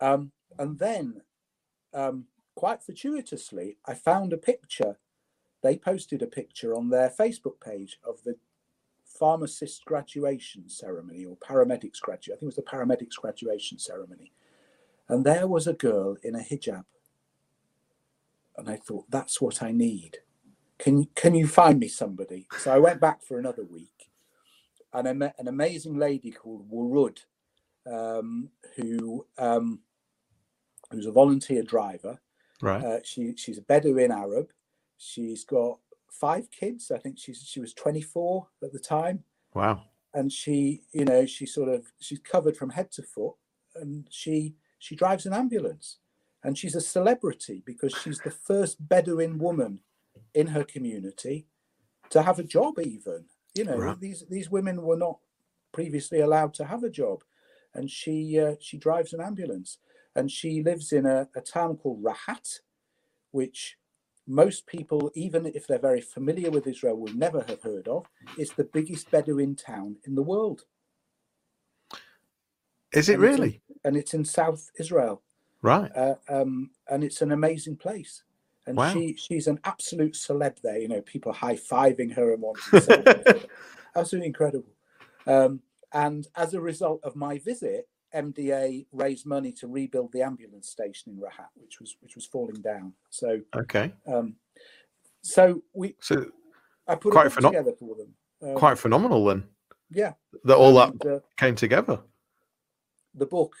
[0.00, 1.22] Um, and then,
[1.94, 4.98] um, quite fortuitously, I found a picture.
[5.62, 8.36] They posted a picture on their Facebook page of the
[9.04, 12.34] pharmacist graduation ceremony or paramedics graduation.
[12.34, 14.32] I think it was the paramedics graduation ceremony.
[15.08, 16.84] And there was a girl in a hijab.
[18.56, 20.18] And I thought, that's what I need.
[20.78, 22.46] Can, can you find me somebody?
[22.58, 23.98] So I went back for another week
[24.92, 27.18] and I met an amazing lady called Warud,
[27.90, 29.80] um, who um,
[30.90, 32.20] who's a volunteer driver.
[32.60, 32.84] Right.
[32.84, 34.50] Uh, she she's a Bedouin Arab.
[34.96, 35.78] She's got
[36.10, 36.90] five kids.
[36.90, 39.24] I think she's she was 24 at the time.
[39.54, 39.82] Wow.
[40.14, 43.34] And she, you know, she sort of she's covered from head to foot,
[43.76, 45.98] and she she drives an ambulance,
[46.42, 49.80] and she's a celebrity because she's the first Bedouin woman
[50.34, 51.46] in her community
[52.10, 52.78] to have a job.
[52.78, 54.00] Even you know, right.
[54.00, 55.18] these these women were not
[55.72, 57.24] previously allowed to have a job,
[57.74, 59.78] and she uh, she drives an ambulance,
[60.14, 62.60] and she lives in a, a town called Rahat,
[63.30, 63.76] which
[64.26, 68.06] most people, even if they're very familiar with Israel, will never have heard of.
[68.36, 70.64] It's the biggest Bedouin town in the world.
[72.92, 73.62] Is it and really?
[73.96, 75.22] It's in, and it's in South Israel.
[75.62, 75.90] Right.
[75.94, 78.22] Uh, um, and it's an amazing place.
[78.66, 78.92] And wow.
[78.92, 80.78] she she's an absolute celeb there.
[80.78, 83.48] You know, people high fiving her and wanting to
[83.96, 84.72] Absolutely incredible.
[85.26, 85.60] Um,
[85.92, 91.12] and as a result of my visit, MDA raised money to rebuild the ambulance station
[91.12, 92.92] in Rahat, which was which was falling down.
[93.10, 93.92] So okay.
[94.06, 94.36] Um,
[95.22, 96.26] so we so
[96.86, 98.14] I put quite it together for them.
[98.42, 99.44] Um, quite phenomenal then.
[99.90, 100.12] Yeah.
[100.44, 102.00] That all and, that uh, came together.
[103.14, 103.54] The book,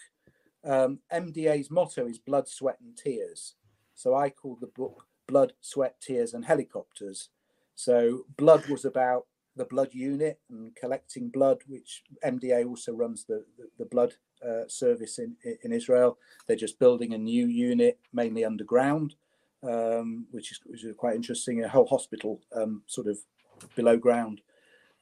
[0.68, 3.54] um, MDA's motto is blood, sweat, and tears.
[3.94, 7.30] So I called the book Blood, Sweat, Tears, and Helicopters.
[7.74, 9.26] So blood was about
[9.56, 14.14] the blood unit and collecting blood, which MDA also runs the, the, the blood
[14.46, 16.18] uh, service in, in Israel.
[16.46, 19.14] They're just building a new unit, mainly underground,
[19.62, 21.64] um, which, is, which is quite interesting.
[21.64, 23.18] A whole hospital um, sort of
[23.74, 24.42] below ground.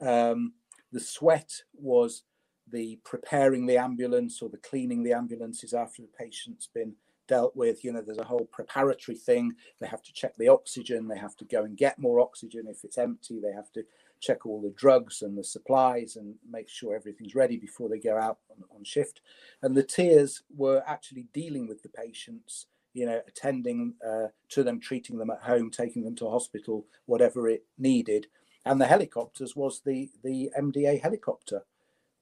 [0.00, 0.55] Um,
[0.92, 2.22] the sweat was
[2.70, 6.94] the preparing the ambulance or the cleaning the ambulances after the patient's been
[7.26, 7.85] dealt with.
[7.85, 9.55] You know, there's a whole preparatory thing.
[9.81, 11.09] They have to check the oxygen.
[11.09, 12.66] They have to go and get more oxygen.
[12.68, 13.85] If it's empty, they have to
[14.20, 18.16] check all the drugs and the supplies and make sure everything's ready before they go
[18.16, 19.20] out on, on shift.
[19.62, 24.81] And the tears were actually dealing with the patients, you know, attending uh, to them,
[24.81, 28.26] treating them at home, taking them to hospital, whatever it needed.
[28.64, 31.62] And the helicopters was the the MDA helicopter,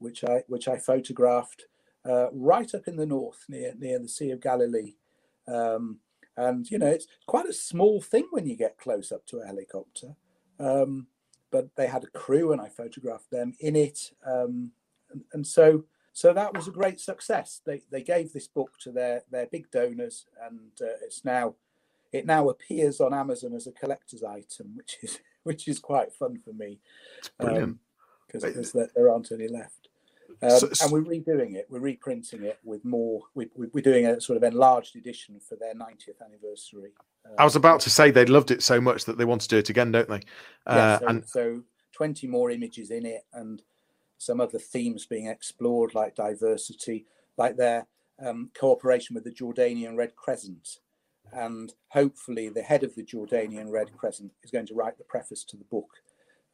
[0.05, 1.65] which I which I photographed
[2.09, 4.95] uh, right up in the north near near the Sea of Galilee.
[5.49, 5.99] Um,
[6.37, 9.47] and you know, it's quite a small thing when you get close up to a
[9.47, 10.17] helicopter.
[10.59, 11.07] Um,
[11.51, 14.11] but they had a crew and I photographed them in it.
[14.27, 14.73] Um,
[15.13, 17.61] and, and, so so that was a great success.
[17.65, 21.55] They, they gave this book to their, their big donors and uh, it's now
[22.13, 26.39] it now appears on Amazon as a collector's item, which is which is quite fun
[26.43, 26.79] for me
[27.39, 27.59] because
[28.45, 29.84] um, there aren't any left.
[30.43, 31.67] Um, so, and we're redoing it.
[31.69, 33.23] We're reprinting it with more.
[33.35, 36.93] We, are doing a sort of enlarged edition for their 90th anniversary.
[37.25, 39.49] Uh, I was about to say they loved it so much that they want to
[39.49, 40.23] do it again, don't they?
[40.67, 43.63] Uh, yeah, so, and so 20 more images in it, and
[44.19, 47.87] some other themes being explored, like diversity, like their
[48.25, 50.79] um, cooperation with the Jordanian Red Crescent.
[51.33, 55.45] And hopefully, the head of the Jordanian Red Crescent is going to write the preface
[55.45, 55.89] to the book.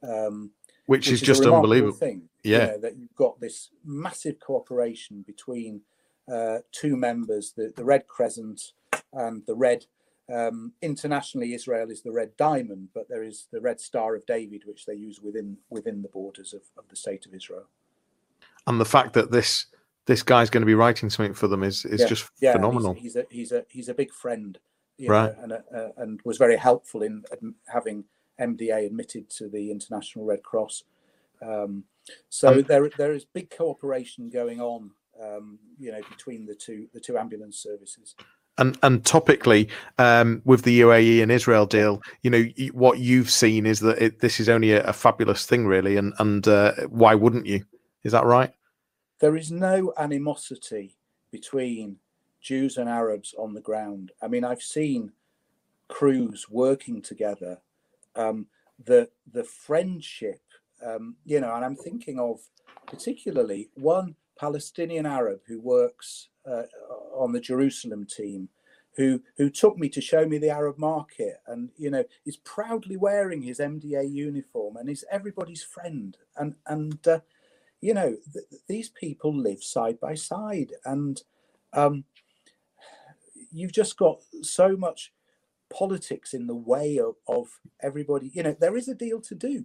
[0.02, 0.52] Um,
[0.90, 1.92] which, which is, is just unbelievable.
[1.92, 5.82] Thing, yeah, you know, that you've got this massive cooperation between
[6.30, 8.72] uh, two members, the, the Red Crescent
[9.12, 9.86] and the Red.
[10.28, 14.62] Um, internationally, Israel is the Red Diamond, but there is the Red Star of David,
[14.64, 17.68] which they use within within the borders of, of the state of Israel.
[18.66, 19.66] And the fact that this
[20.06, 22.06] this guy's going to be writing something for them is is yeah.
[22.06, 22.94] just yeah, phenomenal.
[22.94, 24.58] He's, he's, a he's a he's a big friend,
[25.06, 27.22] right, know, and a, and was very helpful in
[27.68, 28.02] having
[28.40, 30.84] MDA admitted to the International Red Cross.
[31.42, 31.84] Um,
[32.28, 34.90] so um, there there is big cooperation going on,
[35.22, 38.14] um, you know, between the two the two ambulance services.
[38.58, 43.64] And and topically, um, with the UAE and Israel deal, you know, what you've seen
[43.64, 45.96] is that it, this is only a, a, fabulous thing, really.
[45.96, 47.64] And and uh, why wouldn't you?
[48.02, 48.52] Is that right?
[49.20, 50.96] There is no animosity
[51.30, 51.96] between
[52.40, 54.12] Jews and Arabs on the ground.
[54.22, 55.12] I mean, I've seen
[55.88, 57.58] crews working together.
[58.20, 58.46] Um,
[58.84, 60.42] the the friendship,
[60.86, 62.40] um, you know, and I'm thinking of
[62.86, 66.64] particularly one Palestinian Arab who works uh,
[67.14, 68.48] on the Jerusalem team,
[68.96, 72.96] who who took me to show me the Arab market, and you know, is proudly
[72.96, 77.20] wearing his MDA uniform and is everybody's friend, and and uh,
[77.80, 81.22] you know, th- these people live side by side, and
[81.72, 82.04] um,
[83.52, 85.12] you've just got so much
[85.70, 88.30] politics in the way of, of everybody.
[88.34, 89.64] You know, there is a deal to do,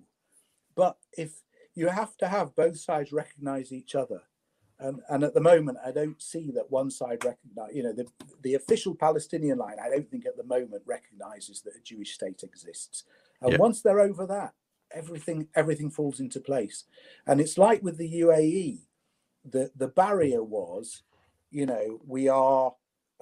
[0.76, 1.42] but if
[1.76, 4.24] you have to have both sides recognize each other.
[4.78, 8.08] And, and at the moment, I don't see that one side recognize, you know, the,
[8.42, 12.44] the official Palestinian line, I don't think at the moment recognizes that a Jewish state
[12.44, 13.04] exists.
[13.42, 13.58] And yeah.
[13.58, 14.54] once they're over that,
[14.94, 16.86] everything everything falls into place.
[17.26, 18.80] And it's like with the UAE,
[19.44, 21.04] the, the barrier was,
[21.52, 22.74] you know, we are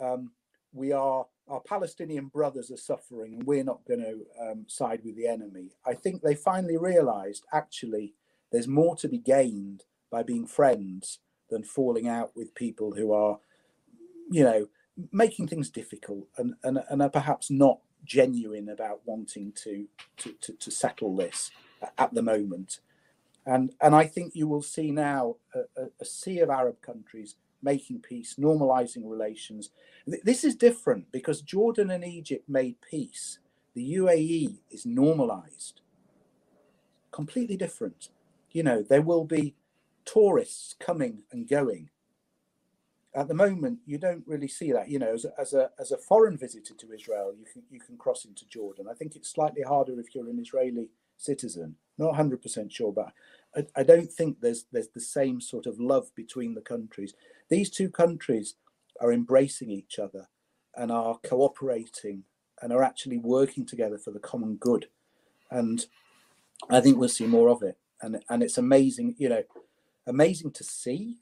[0.02, 0.32] um,
[0.72, 5.16] we are our Palestinian brothers are suffering and we're not going to um, side with
[5.16, 5.72] the enemy.
[5.86, 8.14] I think they finally realized actually
[8.52, 11.20] there's more to be gained by being friends
[11.50, 13.40] than falling out with people who are,
[14.30, 14.68] you know,
[15.12, 19.88] making things difficult and, and, and are perhaps not genuine about wanting to,
[20.18, 21.52] to, to, to settle this
[21.98, 22.80] at the moment.
[23.46, 28.02] And, and I think you will see now a, a sea of Arab countries making
[28.02, 29.70] peace, normalizing relations.
[30.06, 33.40] This is different because Jordan and Egypt made peace.
[33.76, 35.82] The UAE is normalized.
[37.12, 38.10] Completely different.
[38.52, 39.56] You know, there will be
[40.06, 41.90] tourists coming and going.
[43.16, 44.90] At the moment, you don't really see that.
[44.90, 47.80] You know, as a, as a, as a foreign visitor to Israel, you can you
[47.80, 48.88] can cross into Jordan.
[48.90, 51.76] I think it's slightly harder if you're an Israeli citizen.
[51.98, 53.14] Not 100% sure, but
[53.56, 57.14] I, I don't think there's there's the same sort of love between the countries.
[57.50, 58.56] These two countries
[59.00, 60.28] are embracing each other
[60.76, 62.24] and are cooperating
[62.62, 64.88] and are actually working together for the common good.
[65.52, 65.86] And
[66.70, 67.78] I think we'll see more of it.
[68.02, 69.44] And and it's amazing, you know,
[70.08, 71.18] amazing to see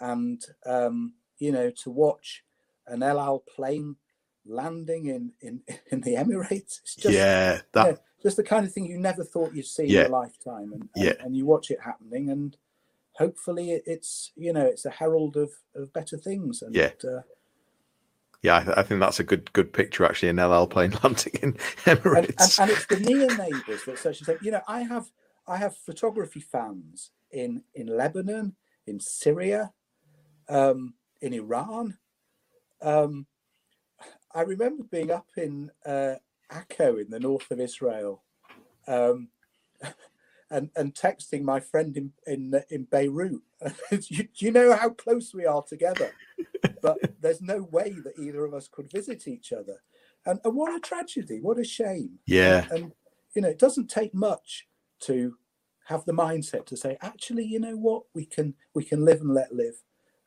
[0.00, 2.44] and um, you know to watch
[2.86, 3.96] an El Al plane
[4.44, 6.80] landing in in in the Emirates.
[6.82, 9.66] It's just yeah, that you know, just the kind of thing you never thought you'd
[9.66, 10.04] see yeah.
[10.04, 11.12] in your lifetime, and, and, yeah.
[11.20, 12.56] and you watch it happening, and
[13.18, 16.62] hopefully it's you know it's a herald of of better things.
[16.62, 16.90] And, yeah.
[17.02, 17.22] Uh,
[18.42, 20.28] yeah, I, I, think that's a good good picture actually.
[20.28, 21.52] An El Al plane landing in
[21.84, 24.60] Emirates, and, and, and it's the near neighbours that such you know.
[24.68, 25.10] I have
[25.48, 28.54] I have photography fans in in Lebanon,
[28.86, 29.72] in Syria,
[30.48, 31.96] um, in Iran.
[32.82, 33.26] Um,
[34.34, 36.16] I remember being up in uh,
[36.52, 38.22] Akko in the north of Israel,
[38.86, 39.28] um,
[40.50, 43.42] and and texting my friend in in, in Beirut.
[44.08, 46.12] you, you know how close we are together,
[46.82, 49.82] but there's no way that either of us could visit each other.
[50.24, 51.40] And, and what a tragedy!
[51.40, 52.18] What a shame!
[52.26, 52.66] Yeah.
[52.70, 52.92] And, and
[53.34, 54.66] you know, it doesn't take much
[55.00, 55.36] to
[55.86, 59.34] have the mindset to say, actually, you know what, we can we can live and
[59.34, 59.82] let live,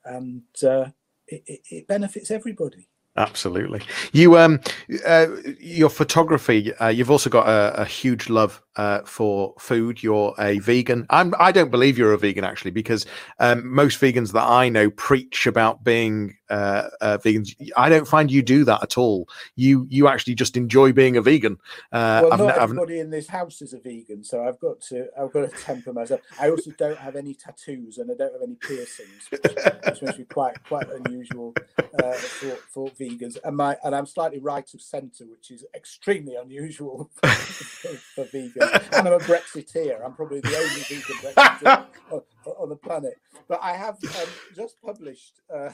[0.05, 0.87] and uh,
[1.27, 2.89] it, it, it benefits everybody.
[3.17, 3.81] Absolutely.
[4.13, 4.61] You um
[5.05, 5.27] uh,
[5.59, 6.73] your photography.
[6.75, 10.01] Uh, you've also got a, a huge love uh, for food.
[10.03, 11.05] You're a vegan.
[11.09, 11.33] I'm.
[11.39, 13.05] I don't believe you're a vegan actually, because
[13.39, 17.55] um, most vegans that I know preach about being uh, uh, vegans.
[17.77, 19.27] I don't find you do that at all.
[19.55, 21.57] You you actually just enjoy being a vegan.
[21.91, 23.05] Uh, well, I've not everybody I've...
[23.05, 26.21] in this house is a vegan, so I've got to I've got to temper myself.
[26.39, 30.25] I also don't have any tattoos and I don't have any piercings, which, must be
[30.25, 33.37] quite quite unusual uh, for, for vegans.
[33.43, 38.25] And my and I'm slightly right of centre, which is extremely unusual for, for, for
[38.59, 40.03] And I'm a Brexiteer.
[40.03, 43.15] I'm probably the only vegan Brexiteer on, on the planet.
[43.47, 45.39] But I have um, just published.
[45.53, 45.69] Uh,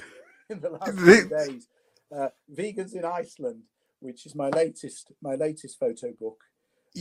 [0.49, 1.67] in the last few days.
[2.15, 3.63] Uh, Vegans in Iceland,
[3.99, 6.43] which is my latest my latest photo book.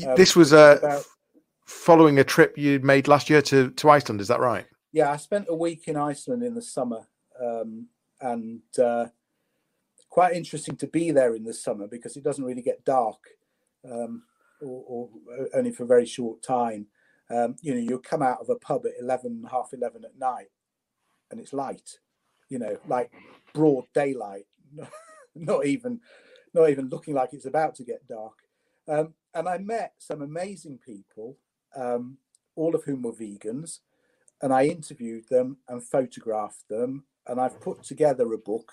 [0.06, 1.04] Um, this was uh, about...
[1.66, 4.20] following a trip you made last year to to Iceland.
[4.20, 4.66] Is that right?
[4.92, 7.06] Yeah, I spent a week in Iceland in the summer,
[7.40, 7.88] um,
[8.20, 9.06] and uh,
[10.08, 13.18] quite interesting to be there in the summer because it doesn't really get dark,
[13.90, 14.22] um,
[14.64, 16.86] or, or, only for a very short time.
[17.30, 20.48] Um, you know, you come out of a pub at 11, half 11 at night
[21.30, 21.98] and it's light
[22.48, 23.10] you know, like
[23.52, 24.46] broad daylight,
[25.34, 26.00] not even
[26.52, 28.34] not even looking like it's about to get dark.
[28.86, 31.36] Um, and I met some amazing people,
[31.74, 32.18] um,
[32.54, 33.80] all of whom were vegans,
[34.40, 38.72] and I interviewed them and photographed them, and I've put together a book.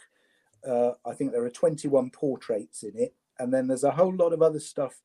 [0.67, 4.33] Uh, I think there are 21 portraits in it, and then there's a whole lot
[4.33, 5.01] of other stuff,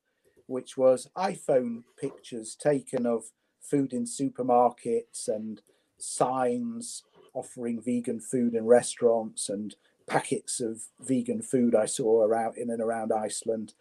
[0.46, 3.30] which was iPhone pictures taken of
[3.60, 5.60] food in supermarkets and
[5.98, 7.02] signs
[7.34, 9.74] offering vegan food in restaurants and
[10.06, 13.74] packets of vegan food I saw around in and around Iceland.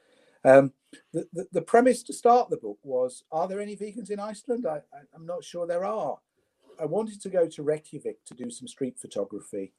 [0.44, 0.74] Um,
[1.14, 4.66] the, the, the, premise to start the book was Are there any vegans in Iceland?
[4.68, 4.82] I,
[5.16, 6.20] I'm not sure there are.
[6.80, 9.74] I wanted to go to Reykjavik to do some street photography.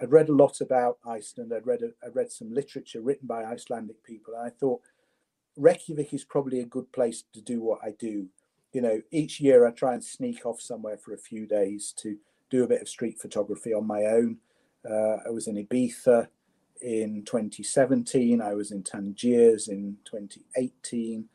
[0.00, 1.52] I'd read a lot about Iceland.
[1.54, 4.82] I'd read a, I read some literature written by Icelandic people, and I thought
[5.56, 8.28] Reykjavik is probably a good place to do what I do.
[8.72, 12.18] You know, each year I try and sneak off somewhere for a few days to
[12.50, 14.38] do a bit of street photography on my own.
[14.88, 16.28] Uh, I was in Ibiza
[16.82, 18.40] in 2017.
[18.40, 21.28] I was in Tangiers in 2018.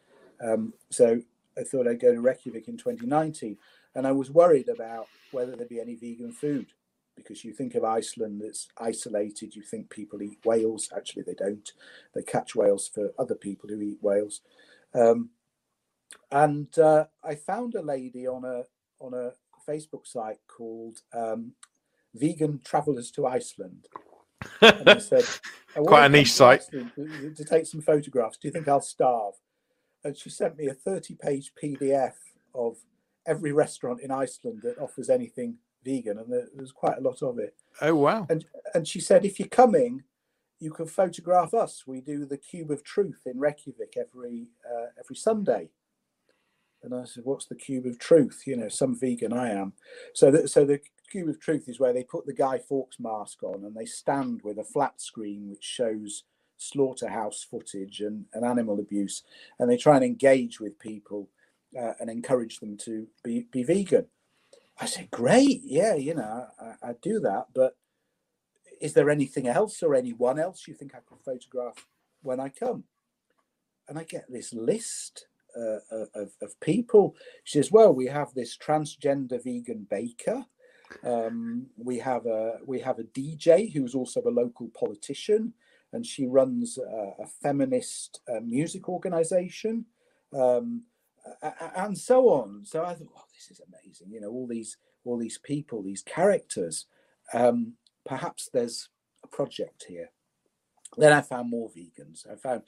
[0.43, 1.21] Um, so
[1.57, 3.57] I thought I'd go to Reykjavik in 2019.
[3.95, 6.67] And I was worried about whether there'd be any vegan food
[7.23, 10.89] because you think of Iceland that's isolated, you think people eat whales.
[10.95, 11.71] Actually, they don't.
[12.13, 14.41] They catch whales for other people who eat whales.
[14.93, 15.29] Um,
[16.31, 18.63] and uh, I found a lady on a
[18.99, 19.31] on a
[19.67, 21.53] Facebook site called um,
[22.13, 23.87] Vegan Travelers to Iceland.
[24.61, 25.25] And I said,
[25.75, 26.63] Quite a niche site.
[26.71, 28.37] To, to take some photographs.
[28.37, 29.35] Do you think I'll starve?
[30.03, 32.13] And she sent me a 30 page PDF
[32.53, 32.77] of
[33.25, 37.39] every restaurant in Iceland that offers anything vegan, and there, there's quite a lot of
[37.39, 37.55] it.
[37.81, 38.27] Oh wow!
[38.29, 40.03] And and she said, if you're coming,
[40.59, 41.83] you can photograph us.
[41.87, 45.69] We do the Cube of Truth in Reykjavik every uh, every Sunday.
[46.83, 49.73] And I said, "What's the Cube of Truth?" You know, some vegan I am.
[50.13, 50.79] So that so the
[51.09, 54.41] Cube of Truth is where they put the Guy Fawkes mask on and they stand
[54.43, 56.23] with a flat screen which shows
[56.61, 59.23] slaughterhouse footage and, and animal abuse,
[59.59, 61.27] and they try and engage with people
[61.79, 64.05] uh, and encourage them to be, be vegan.
[64.81, 67.77] I said, great, yeah, you know, I, I do that, but
[68.81, 71.85] is there anything else or anyone else you think I could photograph
[72.23, 72.85] when I come?
[73.87, 77.15] And I get this list uh, of, of people.
[77.43, 80.45] She says, well, we have this transgender vegan baker.
[81.03, 85.53] Um, we have a we have a DJ who's also a local politician,
[85.93, 89.85] and she runs a, a feminist uh, music organization.
[90.33, 90.83] Um,
[91.75, 92.65] and so on.
[92.65, 94.11] So I thought, oh, this is amazing.
[94.11, 96.85] You know, all these all these people, these characters.
[97.33, 97.73] Um,
[98.05, 98.89] perhaps there's
[99.23, 100.11] a project here.
[100.97, 102.29] Then I found more vegans.
[102.29, 102.63] I found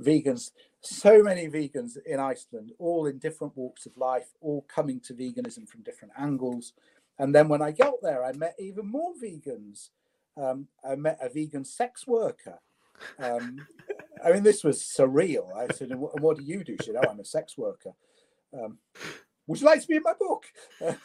[0.00, 5.14] vegans, so many vegans in Iceland, all in different walks of life, all coming to
[5.14, 6.72] veganism from different angles.
[7.18, 9.90] And then when I got there, I met even more vegans.
[10.36, 12.60] Um, I met a vegan sex worker
[13.18, 13.66] um,
[14.24, 15.54] I mean, this was surreal.
[15.54, 16.76] I said, and what, do you do?
[16.80, 17.92] She said, oh, I'm a sex worker.
[18.52, 18.78] Um,
[19.46, 20.44] would you like to be in my book?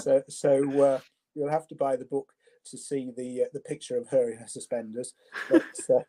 [0.00, 1.00] so, so uh,
[1.34, 2.32] you'll have to buy the book
[2.66, 5.14] to see the uh, the picture of her in her suspenders.
[5.50, 6.00] But, uh,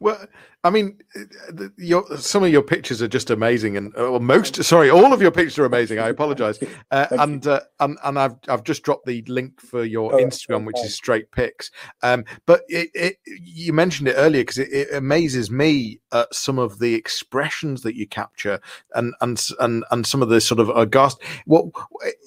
[0.00, 0.24] well,
[0.64, 0.98] I mean,
[1.76, 5.30] your, some of your pictures are just amazing, and or most sorry, all of your
[5.30, 5.98] pictures are amazing.
[5.98, 6.58] I apologize,
[6.90, 10.66] uh, and, uh, and and I've I've just dropped the link for your oh, Instagram,
[10.66, 11.70] which is straight pics.
[12.02, 16.58] Um, but it, it you mentioned it earlier because it, it, amazes me at some
[16.58, 18.60] of the expressions that you capture,
[18.94, 21.22] and and and and some of the sort of aghast.
[21.46, 21.66] What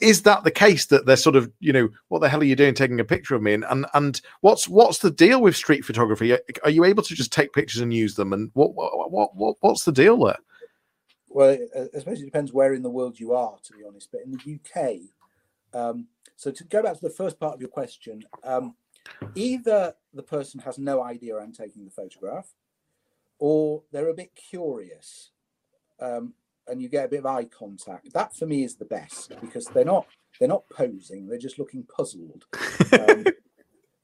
[0.01, 2.55] is that the case that they're sort of you know what the hell are you
[2.55, 5.83] doing taking a picture of me, and and, and what's what's the deal with street
[5.83, 6.37] photography?
[6.63, 8.33] Are you able to just take pictures and use them?
[8.33, 10.37] And what what what, what what's the deal there?
[11.29, 14.09] Well, I suppose it depends where in the world you are, to be honest.
[14.11, 14.99] But in the UK,
[15.73, 18.75] um, so to go back to the first part of your question, um,
[19.35, 22.53] either the person has no idea I'm taking the photograph,
[23.39, 25.31] or they're a bit curious,
[25.99, 26.33] um,
[26.67, 28.11] and you get a bit of eye contact.
[28.13, 30.07] That for me is the best because they're not
[30.39, 32.45] they're not posing; they're just looking puzzled.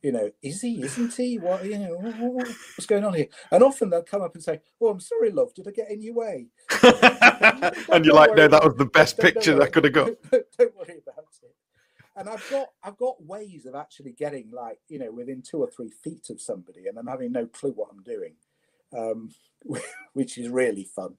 [0.04, 1.39] You know, is he, isn't he?
[1.39, 3.28] What, you know, what's going on here?
[3.52, 6.04] And often they'll come up and say, "Oh, I'm sorry, love, did I get in
[6.04, 6.48] your way?"
[6.84, 11.02] and you're like, "No, that was the best picture that could have got." don't worry
[11.02, 11.56] about it.
[12.16, 15.70] And I've got I've got ways of actually getting like you know within two or
[15.70, 18.34] three feet of somebody, and I'm having no clue what I'm doing,
[18.95, 19.34] um,
[20.14, 21.16] which is really fun.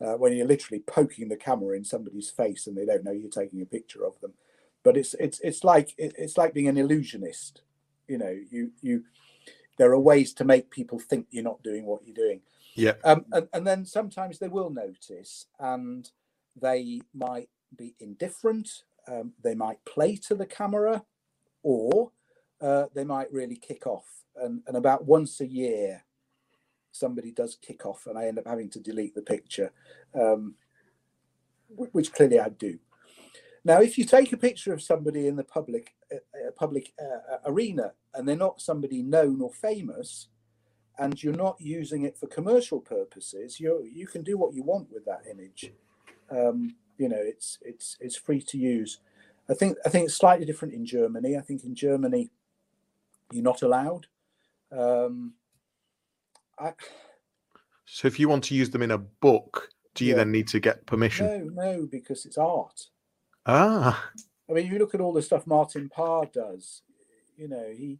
[0.00, 3.28] Uh, when you're literally poking the camera in somebody's face and they don't know you're
[3.28, 4.34] taking a picture of them,
[4.84, 7.62] but it's it's it's like it's like being an illusionist
[8.10, 9.04] you know you you
[9.78, 12.42] there are ways to make people think you're not doing what you're doing.
[12.74, 12.94] Yeah.
[13.02, 16.10] Um, and, and then sometimes they will notice and
[16.60, 18.68] they might be indifferent
[19.10, 21.04] um, they might play to the camera
[21.62, 22.12] or
[22.60, 24.24] uh, they might really kick off.
[24.36, 26.04] And, and about once a year
[26.92, 29.72] somebody does kick off and I end up having to delete the picture,
[30.14, 30.54] um,
[31.68, 32.78] which clearly I do.
[33.64, 37.92] Now, if you take a picture of somebody in the public uh, public uh, arena
[38.14, 40.28] and they're not somebody known or famous,
[40.98, 44.90] and you're not using it for commercial purposes, you you can do what you want
[44.92, 45.72] with that image.
[46.30, 49.00] Um, you know, it's it's it's free to use.
[49.48, 51.36] I think I think it's slightly different in Germany.
[51.36, 52.30] I think in Germany,
[53.32, 54.06] you're not allowed.
[54.72, 55.34] Um,
[56.58, 56.72] I,
[57.84, 60.18] so if you want to use them in a book, do you yeah.
[60.18, 61.26] then need to get permission?
[61.26, 62.86] No, no, because it's art.
[63.46, 64.10] Ah.
[64.48, 66.82] I mean, you look at all the stuff Martin Parr does.
[67.36, 67.98] You know, he.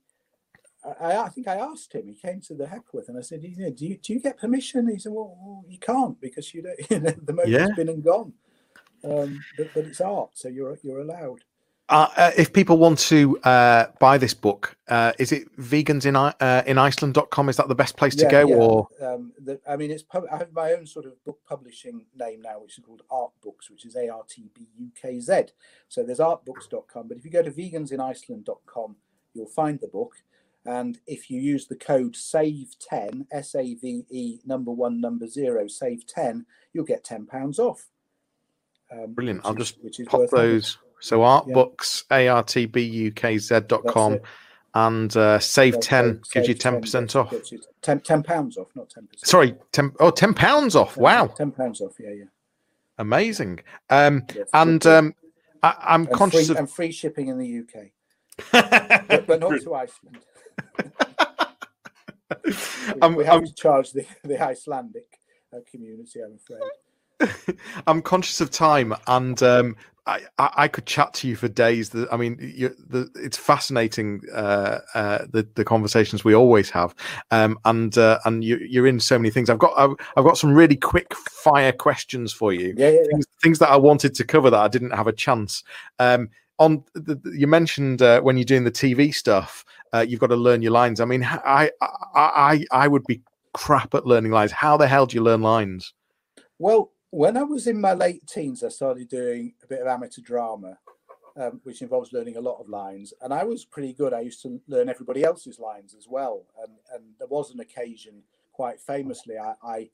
[1.01, 2.07] I, I think I asked him.
[2.07, 4.39] He came to the Hepworth, and I said, "You know, do you do you get
[4.39, 6.79] permission?" He said, "Well, well you can't because you don't.
[6.91, 7.69] You know, the moment's yeah.
[7.77, 8.33] been and gone.
[9.03, 11.45] Um, but, but it's art, so you're you're allowed."
[11.91, 16.15] Uh, uh, if people want to uh, buy this book, uh, is it vegans in
[16.15, 17.49] uh, in Iceland.com?
[17.49, 18.47] Is that the best place to go?
[18.47, 18.55] Yeah.
[18.55, 22.07] Or um, the, I mean, it's pub- I have my own sort of book publishing
[22.17, 25.19] name now, which is called Art Books, which is A R T B U K
[25.19, 25.47] Z.
[25.89, 28.97] So there's artbukz.com, but if you go to vegansiniceland.com,
[29.35, 30.15] you'll find the book.
[30.65, 35.67] And if you use the code SAVE10, S A V E number one, number zero,
[35.67, 37.89] SAVE 10, you'll get £10 off.
[38.93, 39.41] Um, Brilliant.
[39.45, 40.79] I'll just is pop those.
[41.01, 42.19] So artbukz, yeah.
[42.19, 44.21] A-R-T-B-U-K-Z.com
[44.75, 47.35] and uh, save yeah, 10 gives you 10% 10, off.
[47.83, 49.07] 10, 10 pounds off, not 10%.
[49.17, 50.97] Sorry, 10, oh, 10 pounds off.
[50.97, 51.27] Wow.
[51.27, 51.95] 10 pounds off.
[51.99, 52.25] Yeah, yeah.
[52.99, 53.61] Amazing.
[53.89, 55.15] Um, and um,
[55.63, 56.59] I, am conscious free, of.
[56.59, 57.87] And free shipping in the UK,
[59.09, 60.19] but, but, not to Iceland.
[63.03, 65.19] um, we have um, to charge the, the Icelandic
[65.53, 67.59] uh, community, I'm afraid.
[67.87, 69.77] I'm conscious of time, and um,
[70.11, 71.95] I, I, could chat to you for days.
[72.11, 76.95] I mean, the, it's fascinating uh, uh, the the conversations we always have,
[77.31, 79.49] um, and uh, and you, are in so many things.
[79.49, 82.75] I've got I've, I've, got some really quick fire questions for you.
[82.77, 85.63] Yeah, yeah, things, things, that I wanted to cover that I didn't have a chance.
[85.99, 90.29] Um, on the, you mentioned uh, when you're doing the TV stuff, uh, you've got
[90.29, 91.01] to learn your lines.
[91.01, 93.23] I mean, I I I, I would be
[93.55, 94.51] crap at learning lines.
[94.51, 95.95] How the hell do you learn lines?
[96.59, 100.23] Well, when I was in my late teens, I started doing a bit of amateur
[100.23, 100.79] drama,
[101.37, 103.13] um, which involves learning a lot of lines.
[103.21, 104.13] And I was pretty good.
[104.13, 106.45] I used to learn everybody else's lines as well.
[106.63, 109.91] And, and there was an occasion, quite famously, I, I,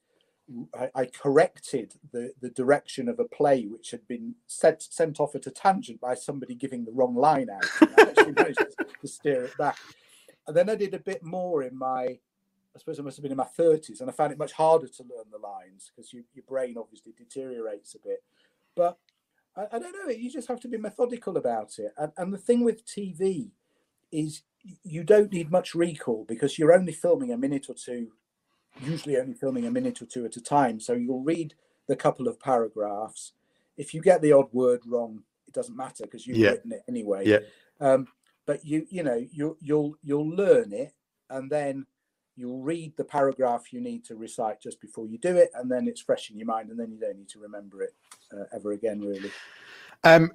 [0.94, 5.46] I corrected the, the direction of a play which had been set, sent off at
[5.46, 7.64] a tangent by somebody giving the wrong line out.
[7.98, 8.64] I actually managed
[9.00, 9.78] to steer it back.
[10.46, 12.18] And then I did a bit more in my
[12.76, 14.86] I suppose I must have been in my 30s, and I found it much harder
[14.86, 18.22] to learn the lines because you, your brain obviously deteriorates a bit.
[18.74, 18.98] But
[19.56, 21.94] I, I, don't know, you just have to be methodical about it.
[21.96, 23.48] And, and the thing with TV
[24.12, 24.42] is
[24.82, 28.12] you don't need much recall because you're only filming a minute or two,
[28.82, 30.78] usually only filming a minute or two at a time.
[30.78, 31.54] So you'll read
[31.88, 33.32] the couple of paragraphs.
[33.78, 36.50] If you get the odd word wrong, it doesn't matter because you've yeah.
[36.50, 37.26] written it anyway.
[37.26, 37.38] Yeah.
[37.80, 38.08] Um,
[38.44, 40.92] but you, you know, you, you'll you'll learn it,
[41.30, 41.86] and then
[42.36, 45.88] you'll read the paragraph you need to recite just before you do it, and then
[45.88, 47.94] it's fresh in your mind, and then you don't need to remember it
[48.32, 49.30] uh, ever again, really.
[50.04, 50.30] Um,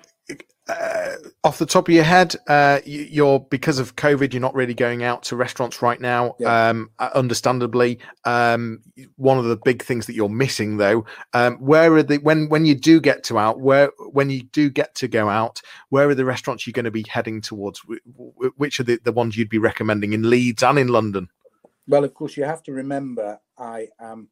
[0.67, 4.73] uh, off the top of your head, uh, you're because of COVID, you're not really
[4.73, 6.35] going out to restaurants right now.
[6.39, 6.69] Yeah.
[6.69, 8.81] Um, uh, understandably, um,
[9.15, 12.65] one of the big things that you're missing, though, um, where are the when when
[12.65, 16.15] you do get to out, where when you do get to go out, where are
[16.15, 17.81] the restaurants you're going to be heading towards?
[18.57, 21.29] Which are the, the ones you'd be recommending in Leeds and in London?
[21.91, 24.29] Well, of course, you have to remember I am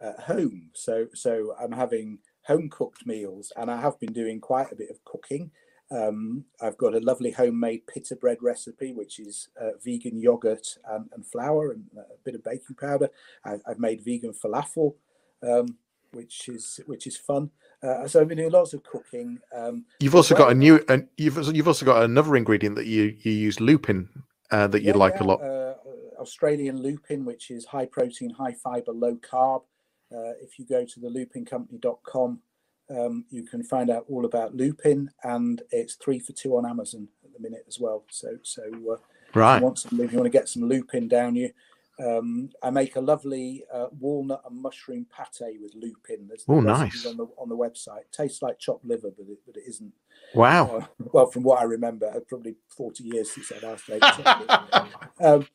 [0.00, 4.70] at home, so so I'm having home cooked meals, and I have been doing quite
[4.70, 5.50] a bit of cooking.
[5.90, 11.10] Um, I've got a lovely homemade pita bread recipe, which is uh, vegan yogurt and,
[11.12, 13.08] and, flour and a bit of baking powder.
[13.44, 14.94] I, have made vegan falafel,
[15.42, 15.76] um,
[16.12, 17.50] which is which is fun.
[17.82, 19.40] Uh, so I've been doing lots of cooking.
[19.52, 22.86] Um, you've also well, got a new, and you've you've also got another ingredient that
[22.86, 24.08] you you use lupin
[24.52, 25.40] uh, that you yeah, like yeah, a lot.
[26.22, 29.62] Australian lupin, which is high protein, high fiber, low carb.
[30.10, 32.40] Uh, if you go to the lupincompany.com,
[32.90, 37.08] um, you can find out all about lupin, and it's three for two on Amazon
[37.24, 38.04] at the minute as well.
[38.10, 38.96] So, so uh,
[39.34, 39.56] right.
[39.56, 41.50] If you want some, if you want to get some lupin down you,
[42.00, 46.28] um, I make a lovely uh, walnut and mushroom pate with lupin.
[46.48, 48.04] oh, nice on the on the website.
[48.10, 49.92] Tastes like chopped liver, but it, but it isn't.
[50.34, 50.76] Wow.
[50.76, 55.24] Uh, well, from what I remember, uh, probably forty years since I last ate it.
[55.24, 55.46] um,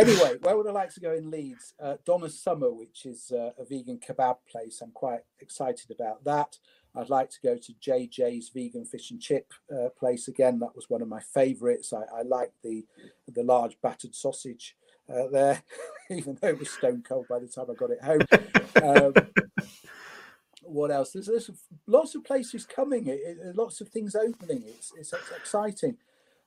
[0.00, 1.74] Anyway, where would I like to go in Leeds?
[1.78, 4.80] Uh, Doner Summer, which is uh, a vegan kebab place.
[4.80, 6.56] I'm quite excited about that.
[6.94, 10.58] I'd like to go to JJ's vegan fish and chip uh, place again.
[10.58, 11.92] That was one of my favourites.
[11.92, 12.86] I, I like the
[13.28, 14.74] the large battered sausage.
[15.08, 15.62] uh, there,
[16.10, 18.20] even though it was stone cold by the time I got it home.
[18.82, 19.14] Um,
[20.62, 21.12] what else?
[21.12, 21.50] There's, there's,
[21.86, 23.06] lots of places coming.
[23.06, 24.62] It, it, lots of things opening.
[24.66, 25.96] It's, it's exciting.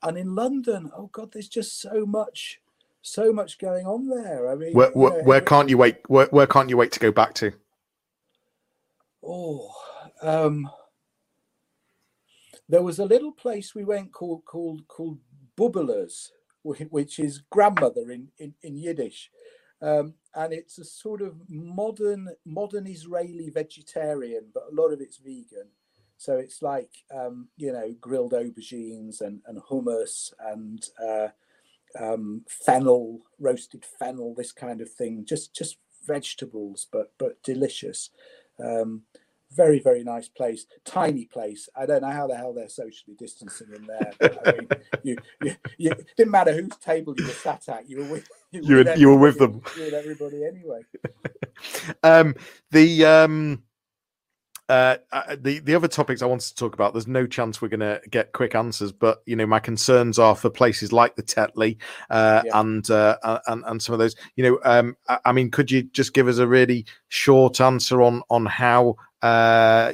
[0.01, 2.59] And in London, oh god, there's just so much,
[3.03, 4.49] so much going on there.
[4.49, 5.97] I mean, where, where, know, where can't you wait?
[6.07, 7.51] Where, where can't you wait to go back to?
[9.23, 9.71] Oh,
[10.21, 10.69] um,
[12.67, 15.19] there was a little place we went called called called
[15.57, 16.31] Bubala's,
[16.63, 19.29] which is grandmother in in, in Yiddish,
[19.81, 25.17] um, and it's a sort of modern modern Israeli vegetarian, but a lot of it's
[25.17, 25.67] vegan.
[26.17, 31.27] So it's like um, you know grilled aubergines and, and hummus and uh,
[31.99, 35.25] um, fennel, roasted fennel, this kind of thing.
[35.25, 38.09] Just just vegetables, but but delicious.
[38.63, 39.03] Um,
[39.55, 43.67] very very nice place tiny place i don't know how the hell they're socially distancing
[43.75, 44.11] in there
[44.45, 44.67] I mean,
[45.03, 48.61] you, you, you, didn't matter whose table you were sat at you were with you,
[48.63, 50.81] you were, you were with them with everybody anyway
[52.03, 52.35] um
[52.71, 53.63] the um
[54.69, 57.67] uh, uh, the the other topics I wanted to talk about, there's no chance we're
[57.67, 61.23] going to get quick answers, but you know my concerns are for places like the
[61.23, 61.77] Tetley
[62.09, 62.59] uh, yeah.
[62.59, 64.15] and, uh, and and some of those.
[64.35, 68.01] You know, um, I, I, mean, could you just give us a really short answer
[68.01, 69.93] on on how uh,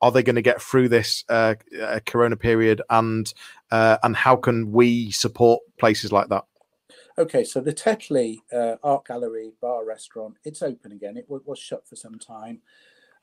[0.00, 3.32] are they going to get through this uh, uh, Corona period, and
[3.70, 6.44] uh, and how can we support places like that?
[7.16, 11.16] Okay, so the Tetley uh, Art Gallery Bar Restaurant it's open again.
[11.16, 12.60] It w- was shut for some time.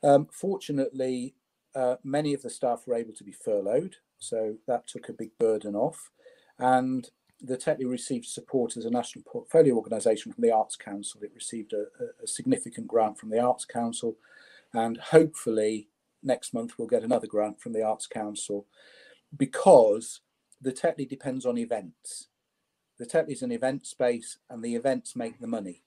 [0.06, 1.34] Um, fortunately,
[1.74, 5.36] uh, many of the staff were able to be furloughed, so that took a big
[5.38, 6.10] burden off.
[6.58, 11.20] And the Tetley received support as a national portfolio organisation from the Arts Council.
[11.22, 11.86] It received a,
[12.22, 14.16] a significant grant from the Arts Council
[14.72, 15.88] and hopefully
[16.22, 18.66] next month we'll get another grant from the Arts Council
[19.36, 20.20] because
[20.60, 22.28] the Tetley depends on events.
[22.98, 25.82] The Tetley is an event space and the events make the money.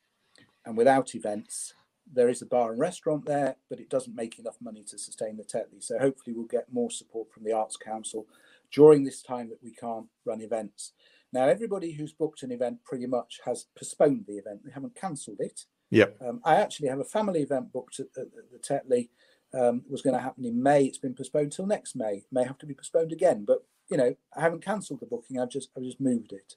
[0.65, 1.73] And without events,
[2.11, 5.37] there is a bar and restaurant there, but it doesn't make enough money to sustain
[5.37, 5.81] the Tetley.
[5.81, 8.25] So hopefully we'll get more support from the Arts Council
[8.71, 10.93] during this time that we can't run events.
[11.31, 14.61] Now, everybody who's booked an event pretty much has postponed the event.
[14.65, 15.65] They haven't cancelled it.
[15.91, 16.07] Yeah.
[16.25, 19.09] Um, I actually have a family event booked at, at, at the Tetley.
[19.51, 20.85] Um, was going to happen in May.
[20.85, 22.17] It's been postponed till next May.
[22.17, 25.39] It May have to be postponed again, but you know I haven't cancelled the booking.
[25.39, 26.53] I've just I've just moved it.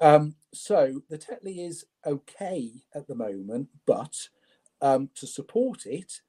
[0.00, 4.16] Um, so the Tetley is okay at the moment, but
[4.80, 6.20] um, to support it,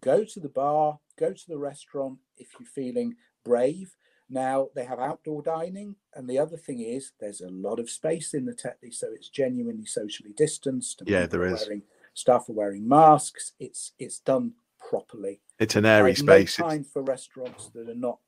[0.00, 3.96] go to the bar, go to the restaurant if you're feeling brave.
[4.30, 8.34] Now they have outdoor dining, and the other thing is there's a lot of space
[8.34, 11.02] in the Tetley, so it's genuinely socially distanced.
[11.06, 11.62] yeah, there is.
[11.62, 11.82] Wearing,
[12.12, 13.52] staff are wearing masks.
[13.58, 15.40] It's it's done properly.
[15.58, 16.58] It's an airy space.
[16.58, 18.18] No time for restaurants that are not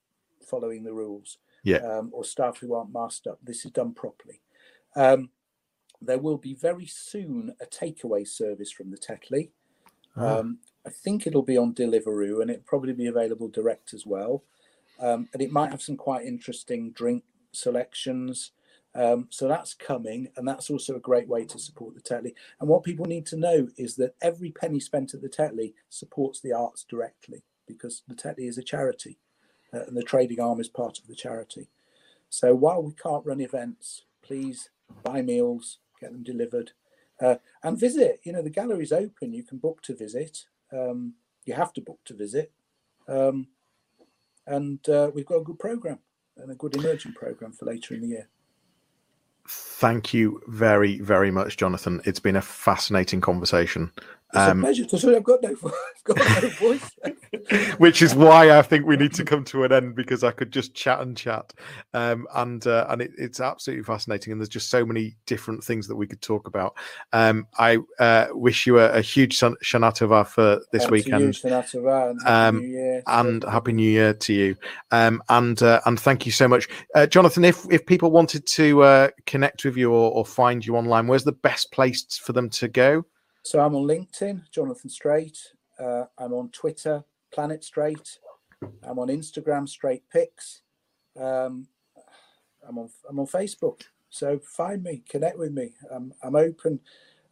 [0.48, 1.38] following the rules.
[1.62, 1.78] Yeah.
[1.78, 3.38] Um, or staff who aren't masked up.
[3.42, 4.40] This is done properly.
[4.96, 5.28] Um,
[6.00, 9.50] there will be very soon a takeaway service from the Tetley.
[10.16, 10.40] Oh.
[10.40, 14.42] Um, I think it'll be on Deliveroo and it'll probably be available direct as well
[15.00, 18.52] um, and it might have some quite interesting drink selections.
[18.94, 22.34] Um, so that's coming, and that's also a great way to support the Tetley.
[22.60, 26.40] And what people need to know is that every penny spent at the Tetley supports
[26.40, 29.18] the arts directly because the Tetley is a charity,
[29.72, 31.68] uh, and the trading arm is part of the charity.
[32.28, 34.70] So while we can't run events, please
[35.04, 36.72] buy meals, get them delivered,
[37.20, 38.20] uh, and visit.
[38.24, 40.44] You know the gallery's open; you can book to visit.
[40.72, 41.14] Um,
[41.44, 42.52] you have to book to visit.
[43.08, 43.48] Um,
[44.46, 45.98] and uh, we've got a good program
[46.36, 48.28] and a good emerging program for later in the year.
[49.48, 52.00] Thank you very, very much, Jonathan.
[52.04, 53.90] It's been a fascinating conversation.
[54.32, 54.84] It's um, a pleasure.
[54.84, 56.90] To say I've got no, I've got no voice.
[57.78, 60.52] which is why I think we need to come to an end because I could
[60.52, 61.52] just chat and chat,
[61.94, 64.32] um, and uh, and it, it's absolutely fascinating.
[64.32, 66.76] And there's just so many different things that we could talk about.
[67.12, 71.50] Um, I uh, wish you a, a huge Shana Tova for this Happy weekend, you,
[71.90, 74.56] and, um, and Happy New Year to you.
[74.92, 77.44] Um, and uh, and thank you so much, uh, Jonathan.
[77.44, 81.24] If if people wanted to uh, connect with you or, or find you online, where's
[81.24, 83.04] the best place for them to go?
[83.42, 85.38] So I'm on LinkedIn, Jonathan Straight.
[85.78, 88.18] Uh, I'm on Twitter, Planet Straight.
[88.86, 90.62] I'm on Instagram, Straight Pics.
[91.18, 91.66] Um,
[92.68, 93.82] I'm on I'm on Facebook.
[94.10, 95.72] So find me, connect with me.
[95.90, 96.80] I'm I'm open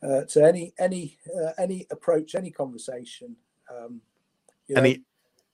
[0.02, 3.36] uh, to any any uh, any approach, any conversation.
[3.70, 4.00] Um,
[4.66, 5.02] you know, any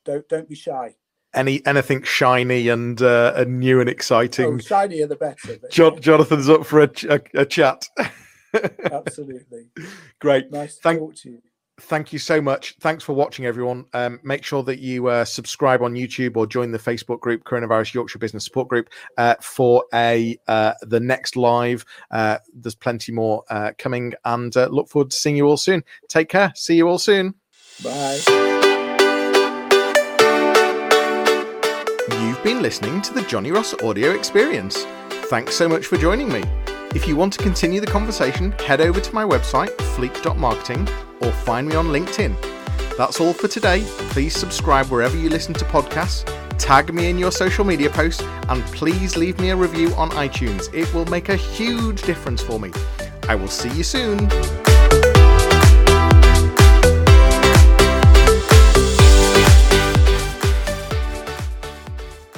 [0.04, 0.94] don't don't be shy.
[1.34, 4.46] Any anything shiny and uh, and new and exciting.
[4.46, 5.58] Oh, shinier the better.
[5.70, 7.88] John, Jonathan's up for a, a, a chat.
[8.92, 9.66] Absolutely.
[10.20, 10.50] Great.
[10.50, 11.42] Nice to Thank, talk to you.
[11.80, 12.76] thank you so much.
[12.80, 13.86] Thanks for watching, everyone.
[13.92, 17.94] Um, make sure that you uh, subscribe on YouTube or join the Facebook group, Coronavirus
[17.94, 18.88] Yorkshire Business Support Group,
[19.18, 21.84] uh, for a uh, the next live.
[22.10, 25.82] Uh, there's plenty more uh, coming, and uh, look forward to seeing you all soon.
[26.08, 26.52] Take care.
[26.54, 27.34] See you all soon.
[27.82, 28.20] Bye.
[32.20, 34.84] You've been listening to the Johnny Ross audio experience.
[35.28, 36.42] Thanks so much for joining me.
[36.94, 40.88] If you want to continue the conversation, head over to my website, fleek.marketing,
[41.22, 42.36] or find me on LinkedIn.
[42.96, 43.82] That's all for today.
[44.10, 46.24] Please subscribe wherever you listen to podcasts,
[46.56, 50.72] tag me in your social media posts, and please leave me a review on iTunes.
[50.72, 52.70] It will make a huge difference for me.
[53.28, 54.30] I will see you soon.